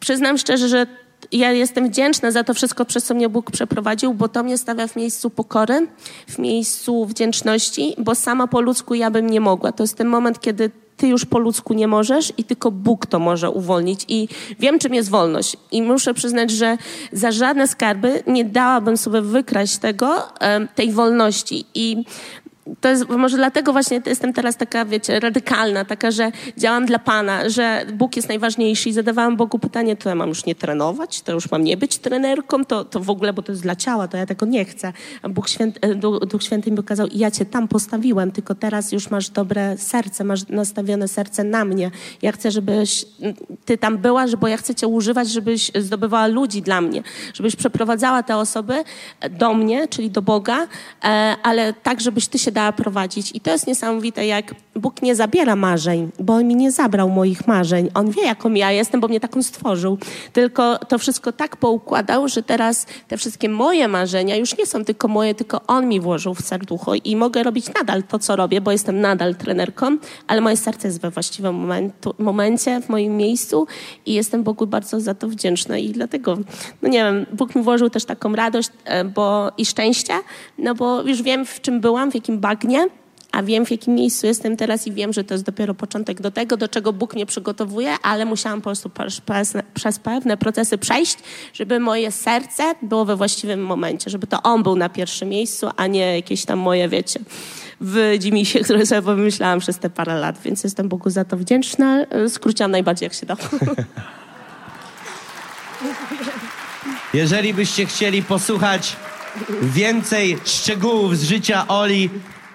przyznam 0.00 0.38
szczerze, 0.38 0.68
że 0.68 0.86
ja 1.32 1.52
jestem 1.52 1.88
wdzięczna 1.88 2.30
za 2.30 2.44
to 2.44 2.54
wszystko, 2.54 2.84
przez 2.84 3.04
co 3.04 3.14
mnie 3.14 3.28
Bóg 3.28 3.50
przeprowadził, 3.50 4.14
bo 4.14 4.28
to 4.28 4.42
mnie 4.42 4.58
stawia 4.58 4.86
w 4.86 4.96
miejscu 4.96 5.30
pokory, 5.30 5.86
w 6.28 6.38
miejscu 6.38 7.06
wdzięczności, 7.06 7.94
bo 7.98 8.14
sama 8.14 8.46
po 8.46 8.60
ludzku 8.60 8.94
ja 8.94 9.10
bym 9.10 9.30
nie 9.30 9.40
mogła. 9.40 9.72
To 9.72 9.82
jest 9.82 9.96
ten 9.96 10.08
moment, 10.08 10.40
kiedy 10.40 10.70
ty 10.96 11.08
już 11.08 11.24
po 11.24 11.38
ludzku 11.38 11.74
nie 11.74 11.88
możesz 11.88 12.32
i 12.38 12.44
tylko 12.44 12.70
Bóg 12.70 13.06
to 13.06 13.18
może 13.18 13.50
uwolnić. 13.50 14.04
I 14.08 14.28
wiem, 14.58 14.78
czym 14.78 14.94
jest 14.94 15.10
wolność. 15.10 15.56
I 15.72 15.82
muszę 15.82 16.14
przyznać, 16.14 16.50
że 16.50 16.78
za 17.12 17.32
żadne 17.32 17.68
skarby 17.68 18.22
nie 18.26 18.44
dałabym 18.44 18.96
sobie 18.96 19.20
wykraść 19.20 19.78
tego, 19.78 20.28
tej 20.74 20.92
wolności. 20.92 21.64
I 21.74 22.04
to 22.80 22.88
jest 22.88 23.08
może 23.08 23.36
dlatego 23.36 23.72
właśnie 23.72 24.02
jestem 24.06 24.32
teraz 24.32 24.56
taka, 24.56 24.84
wiecie, 24.84 25.20
radykalna, 25.20 25.84
taka, 25.84 26.10
że 26.10 26.32
działam 26.56 26.86
dla 26.86 26.98
Pana, 26.98 27.48
że 27.48 27.86
Bóg 27.92 28.16
jest 28.16 28.28
najważniejszy 28.28 28.88
i 28.88 28.92
zadawałam 28.92 29.36
Bogu 29.36 29.58
pytanie, 29.58 29.96
to 29.96 30.08
ja 30.08 30.14
mam 30.14 30.28
już 30.28 30.46
nie 30.46 30.54
trenować, 30.54 31.20
to 31.22 31.32
już 31.32 31.50
mam 31.50 31.64
nie 31.64 31.76
być 31.76 31.98
trenerką, 31.98 32.64
to, 32.64 32.84
to 32.84 33.00
w 33.00 33.10
ogóle, 33.10 33.32
bo 33.32 33.42
to 33.42 33.52
jest 33.52 33.62
dla 33.62 33.76
ciała, 33.76 34.08
to 34.08 34.16
ja 34.16 34.26
tego 34.26 34.46
nie 34.46 34.64
chcę. 34.64 34.92
A 35.22 35.28
Bóg 35.28 35.48
Święty, 35.48 35.80
e, 35.80 35.94
Duch 36.26 36.42
Święty 36.42 36.70
mi 36.70 36.76
pokazał, 36.76 37.06
ja 37.12 37.30
cię 37.30 37.44
tam 37.44 37.68
postawiłem, 37.68 38.32
tylko 38.32 38.54
teraz 38.54 38.92
już 38.92 39.10
masz 39.10 39.30
dobre 39.30 39.76
serce, 39.78 40.24
masz 40.24 40.48
nastawione 40.48 41.08
serce 41.08 41.44
na 41.44 41.64
mnie. 41.64 41.90
Ja 42.22 42.32
chcę, 42.32 42.50
żebyś 42.50 43.04
ty 43.64 43.78
tam 43.78 43.98
była, 43.98 44.26
bo 44.40 44.48
ja 44.48 44.56
chcę 44.56 44.74
cię 44.74 44.86
używać, 44.86 45.30
żebyś 45.30 45.70
zdobywała 45.74 46.26
ludzi 46.26 46.62
dla 46.62 46.80
mnie, 46.80 47.02
żebyś 47.34 47.56
przeprowadzała 47.56 48.22
te 48.22 48.36
osoby 48.36 48.84
do 49.30 49.54
mnie, 49.54 49.88
czyli 49.88 50.10
do 50.10 50.22
Boga, 50.22 50.66
e, 51.04 51.36
ale 51.42 51.72
tak, 51.72 52.00
żebyś 52.00 52.26
ty 52.26 52.38
się 52.38 52.49
dała 52.52 52.72
prowadzić. 52.72 53.30
I 53.34 53.40
to 53.40 53.50
jest 53.50 53.66
niesamowite, 53.66 54.26
jak 54.26 54.54
Bóg 54.76 55.02
nie 55.02 55.14
zabiera 55.14 55.56
marzeń, 55.56 56.10
bo 56.18 56.34
On 56.34 56.48
mi 56.48 56.56
nie 56.56 56.70
zabrał 56.70 57.10
moich 57.10 57.46
marzeń. 57.46 57.88
On 57.94 58.10
wie, 58.10 58.22
jaką 58.22 58.54
ja 58.54 58.72
jestem, 58.72 59.00
bo 59.00 59.08
mnie 59.08 59.20
taką 59.20 59.42
stworzył. 59.42 59.98
Tylko 60.32 60.78
to 60.78 60.98
wszystko 60.98 61.32
tak 61.32 61.56
poukładał, 61.56 62.28
że 62.28 62.42
teraz 62.42 62.86
te 63.08 63.16
wszystkie 63.16 63.48
moje 63.48 63.88
marzenia 63.88 64.36
już 64.36 64.58
nie 64.58 64.66
są 64.66 64.84
tylko 64.84 65.08
moje, 65.08 65.34
tylko 65.34 65.60
On 65.66 65.88
mi 65.88 66.00
włożył 66.00 66.34
w 66.34 66.40
serducho 66.40 66.94
i 66.94 67.16
mogę 67.16 67.42
robić 67.42 67.66
nadal 67.74 68.02
to, 68.02 68.18
co 68.18 68.36
robię, 68.36 68.60
bo 68.60 68.72
jestem 68.72 69.00
nadal 69.00 69.34
trenerką, 69.34 69.96
ale 70.26 70.40
moje 70.40 70.56
serce 70.56 70.88
jest 70.88 71.00
we 71.00 71.10
właściwym 71.10 71.54
momentu, 71.54 72.14
momencie, 72.18 72.80
w 72.80 72.88
moim 72.88 73.16
miejscu 73.16 73.66
i 74.06 74.14
jestem 74.14 74.42
Bogu 74.42 74.66
bardzo 74.66 75.00
za 75.00 75.14
to 75.14 75.28
wdzięczna 75.28 75.78
i 75.78 75.88
dlatego, 75.88 76.38
no 76.82 76.88
nie 76.88 77.04
wiem, 77.04 77.26
Bóg 77.32 77.54
mi 77.54 77.62
włożył 77.62 77.90
też 77.90 78.04
taką 78.04 78.34
radość 78.34 78.70
e, 78.84 79.04
bo, 79.04 79.52
i 79.58 79.66
szczęście, 79.66 80.14
no 80.58 80.74
bo 80.74 81.02
już 81.02 81.22
wiem, 81.22 81.46
w 81.46 81.60
czym 81.60 81.80
byłam, 81.80 82.10
w 82.10 82.14
jakim 82.14 82.39
bagnie, 82.40 82.88
a 83.32 83.42
wiem, 83.42 83.66
w 83.66 83.70
jakim 83.70 83.94
miejscu 83.94 84.26
jestem 84.26 84.56
teraz 84.56 84.86
i 84.86 84.92
wiem, 84.92 85.12
że 85.12 85.24
to 85.24 85.34
jest 85.34 85.44
dopiero 85.44 85.74
początek 85.74 86.20
do 86.20 86.30
tego, 86.30 86.56
do 86.56 86.68
czego 86.68 86.92
Bóg 86.92 87.14
mnie 87.14 87.26
przygotowuje, 87.26 87.94
ale 88.02 88.24
musiałam 88.24 88.60
po 88.60 88.64
prostu 88.64 88.90
przez, 89.74 89.98
pewne 89.98 90.36
procesy 90.36 90.78
przejść, 90.78 91.18
żeby 91.54 91.80
moje 91.80 92.12
serce 92.12 92.74
było 92.82 93.04
we 93.04 93.16
właściwym 93.16 93.64
momencie, 93.66 94.10
żeby 94.10 94.26
to 94.26 94.42
On 94.42 94.62
był 94.62 94.76
na 94.76 94.88
pierwszym 94.88 95.28
miejscu, 95.28 95.70
a 95.76 95.86
nie 95.86 96.16
jakieś 96.16 96.44
tam 96.44 96.58
moje, 96.58 96.88
wiecie, 96.88 97.20
w 97.80 98.14
dzimisie, 98.18 98.60
które 98.64 98.86
sobie 98.86 99.00
wymyślałam 99.00 99.60
przez 99.60 99.78
te 99.78 99.90
parę 99.90 100.14
lat, 100.14 100.38
więc 100.44 100.64
jestem 100.64 100.88
Bogu 100.88 101.10
za 101.10 101.24
to 101.24 101.36
wdzięczna. 101.36 102.06
Skróciłam 102.28 102.70
najbardziej, 102.70 103.06
jak 103.06 103.14
się 103.14 103.26
dało. 103.26 103.40
Jeżeli 107.14 107.54
byście 107.54 107.86
chcieli 107.86 108.22
posłuchać 108.22 108.96
więcej 109.62 110.38
szczegółów 110.44 111.18
z 111.18 111.22
życia 111.22 111.68
Oli, 111.68 112.10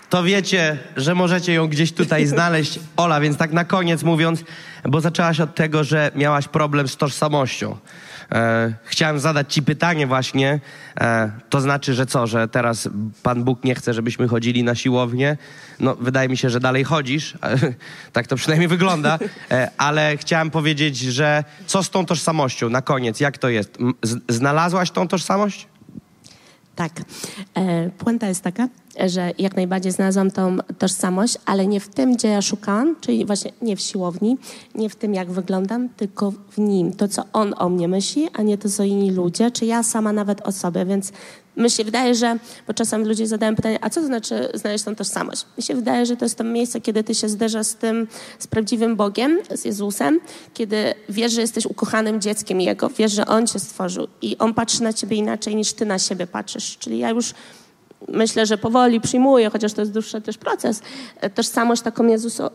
to 0.09 0.23
wiecie, 0.23 0.77
że 0.97 1.15
możecie 1.15 1.53
ją 1.53 1.67
gdzieś 1.67 1.91
tutaj 1.91 2.25
znaleźć. 2.35 2.79
Ola, 2.97 3.19
więc 3.19 3.37
tak 3.37 3.51
na 3.51 3.65
koniec 3.65 4.03
mówiąc, 4.03 4.43
bo 4.83 5.01
zaczęłaś 5.01 5.39
od 5.39 5.55
tego, 5.55 5.83
że 5.83 6.11
miałaś 6.15 6.47
problem 6.47 6.87
z 6.87 6.97
tożsamością. 6.97 7.77
E, 8.31 8.73
chciałem 8.83 9.19
zadać 9.19 9.53
ci 9.53 9.63
pytanie 9.63 10.07
właśnie, 10.07 10.59
e, 10.99 11.31
to 11.49 11.61
znaczy, 11.61 11.93
że 11.93 12.05
co, 12.05 12.27
że 12.27 12.47
teraz 12.47 12.89
Pan 13.23 13.43
Bóg 13.43 13.63
nie 13.63 13.75
chce, 13.75 13.93
żebyśmy 13.93 14.27
chodzili 14.27 14.63
na 14.63 14.75
siłownię? 14.75 15.37
No, 15.79 15.95
wydaje 15.95 16.29
mi 16.29 16.37
się, 16.37 16.49
że 16.49 16.59
dalej 16.59 16.83
chodzisz, 16.83 17.33
tak 18.13 18.27
to 18.27 18.35
przynajmniej 18.35 18.67
wygląda, 18.67 19.19
e, 19.51 19.71
ale 19.77 20.17
chciałem 20.17 20.51
powiedzieć, 20.51 20.97
że 20.97 21.43
co 21.67 21.83
z 21.83 21.89
tą 21.89 22.05
tożsamością 22.05 22.69
na 22.69 22.81
koniec, 22.81 23.19
jak 23.19 23.37
to 23.37 23.49
jest? 23.49 23.77
Znalazłaś 24.29 24.91
tą 24.91 25.07
tożsamość? 25.07 25.67
Tak. 26.75 26.91
E, 27.53 27.89
puenta 27.89 28.27
jest 28.27 28.41
taka, 28.41 28.67
że 29.07 29.31
jak 29.37 29.55
najbardziej 29.55 29.91
znalazłam 29.91 30.31
tą 30.31 30.57
tożsamość, 30.77 31.37
ale 31.45 31.67
nie 31.67 31.79
w 31.79 31.87
tym, 31.87 32.13
gdzie 32.13 32.27
ja 32.27 32.41
szukałam, 32.41 32.95
czyli 33.01 33.25
właśnie 33.25 33.51
nie 33.61 33.75
w 33.75 33.81
siłowni, 33.81 34.37
nie 34.75 34.89
w 34.89 34.95
tym, 34.95 35.13
jak 35.13 35.31
wyglądam, 35.31 35.89
tylko 35.89 36.31
w 36.31 36.57
nim. 36.57 36.93
To, 36.93 37.07
co 37.07 37.23
on 37.33 37.53
o 37.57 37.69
mnie 37.69 37.87
myśli, 37.87 38.27
a 38.33 38.41
nie 38.41 38.57
to, 38.57 38.69
co 38.69 38.83
inni 38.83 39.11
ludzie, 39.11 39.51
czy 39.51 39.65
ja 39.65 39.83
sama 39.83 40.13
nawet 40.13 40.41
o 40.41 40.51
sobie. 40.51 40.85
Więc 40.85 41.11
mi 41.57 41.69
się 41.69 41.83
wydaje, 41.83 42.15
że, 42.15 42.37
bo 42.67 42.73
czasem 42.73 43.07
ludzie 43.07 43.27
zadają 43.27 43.55
pytanie, 43.55 43.79
a 43.81 43.89
co 43.89 44.01
to 44.01 44.07
znaczy 44.07 44.49
znaleźć 44.53 44.83
tą 44.83 44.95
tożsamość? 44.95 45.45
Mi 45.57 45.63
się 45.63 45.75
wydaje, 45.75 46.05
że 46.05 46.17
to 46.17 46.25
jest 46.25 46.37
to 46.37 46.43
miejsce, 46.43 46.81
kiedy 46.81 47.03
ty 47.03 47.15
się 47.15 47.29
zderzasz 47.29 47.67
z 47.67 47.75
tym, 47.75 48.07
z 48.39 48.47
prawdziwym 48.47 48.95
Bogiem, 48.95 49.39
z 49.55 49.65
Jezusem, 49.65 50.19
kiedy 50.53 50.93
wiesz, 51.09 51.31
że 51.31 51.41
jesteś 51.41 51.65
ukochanym 51.65 52.21
dzieckiem 52.21 52.61
Jego, 52.61 52.89
wiesz, 52.89 53.11
że 53.11 53.25
On 53.25 53.47
cię 53.47 53.59
stworzył 53.59 54.07
i 54.21 54.37
On 54.37 54.53
patrzy 54.53 54.83
na 54.83 54.93
ciebie 54.93 55.17
inaczej 55.17 55.55
niż 55.55 55.73
ty 55.73 55.85
na 55.85 55.99
siebie 55.99 56.27
patrzysz. 56.27 56.77
Czyli 56.77 56.97
ja 56.99 57.09
już 57.09 57.33
myślę, 58.07 58.45
że 58.45 58.57
powoli 58.57 59.01
przyjmuję, 59.01 59.49
chociaż 59.49 59.73
to 59.73 59.81
jest 59.81 59.91
dłuższy 59.91 60.21
też 60.21 60.37
proces, 60.37 60.81
e, 61.21 61.29
tożsamość 61.29 61.81
taką 61.81 62.07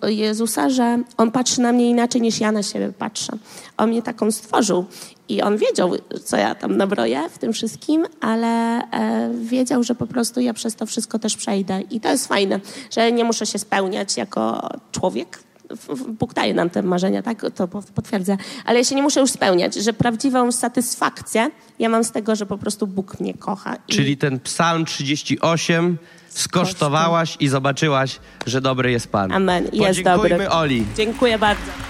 Jezusa, 0.08 0.70
że 0.70 1.02
On 1.16 1.30
patrzy 1.30 1.60
na 1.60 1.72
mnie 1.72 1.90
inaczej 1.90 2.20
niż 2.20 2.40
ja 2.40 2.52
na 2.52 2.62
siebie 2.62 2.92
patrzę. 2.98 3.32
On 3.76 3.90
mnie 3.90 4.02
taką 4.02 4.30
stworzył 4.30 4.84
i 5.30 5.42
On 5.42 5.56
wiedział, 5.56 5.92
co 6.24 6.36
ja 6.36 6.54
tam 6.54 6.76
nabroję 6.76 7.28
w 7.30 7.38
tym 7.38 7.52
wszystkim, 7.52 8.06
ale 8.20 8.46
e, 8.90 9.30
wiedział, 9.42 9.82
że 9.82 9.94
po 9.94 10.06
prostu 10.06 10.40
ja 10.40 10.54
przez 10.54 10.74
to 10.74 10.86
wszystko 10.86 11.18
też 11.18 11.36
przejdę. 11.36 11.80
I 11.80 12.00
to 12.00 12.08
jest 12.08 12.28
fajne, 12.28 12.60
że 12.90 13.12
nie 13.12 13.24
muszę 13.24 13.46
się 13.46 13.58
spełniać 13.58 14.16
jako 14.16 14.68
człowiek, 14.92 15.38
Bóg 16.08 16.34
daje 16.34 16.54
nam 16.54 16.70
te 16.70 16.82
marzenia, 16.82 17.22
tak? 17.22 17.46
To 17.54 17.68
potwierdza. 17.68 18.36
Ale 18.64 18.78
ja 18.78 18.84
się 18.84 18.94
nie 18.94 19.02
muszę 19.02 19.20
już 19.20 19.30
spełniać, 19.30 19.74
że 19.74 19.92
prawdziwą 19.92 20.52
satysfakcję 20.52 21.50
ja 21.78 21.88
mam 21.88 22.04
z 22.04 22.10
tego, 22.10 22.36
że 22.36 22.46
po 22.46 22.58
prostu 22.58 22.86
Bóg 22.86 23.20
mnie 23.20 23.34
kocha. 23.34 23.76
I... 23.88 23.92
Czyli 23.92 24.16
ten 24.16 24.40
psalm 24.40 24.84
38 24.84 25.98
skosztowałaś 26.28 27.36
i 27.40 27.48
zobaczyłaś, 27.48 28.20
że 28.46 28.60
dobry 28.60 28.90
jest 28.92 29.08
Pan. 29.08 29.32
Amen. 29.32 29.68
Jest 29.72 30.02
dobry. 30.02 30.48
Oli. 30.48 30.84
Dziękuję 30.96 31.38
bardzo. 31.38 31.89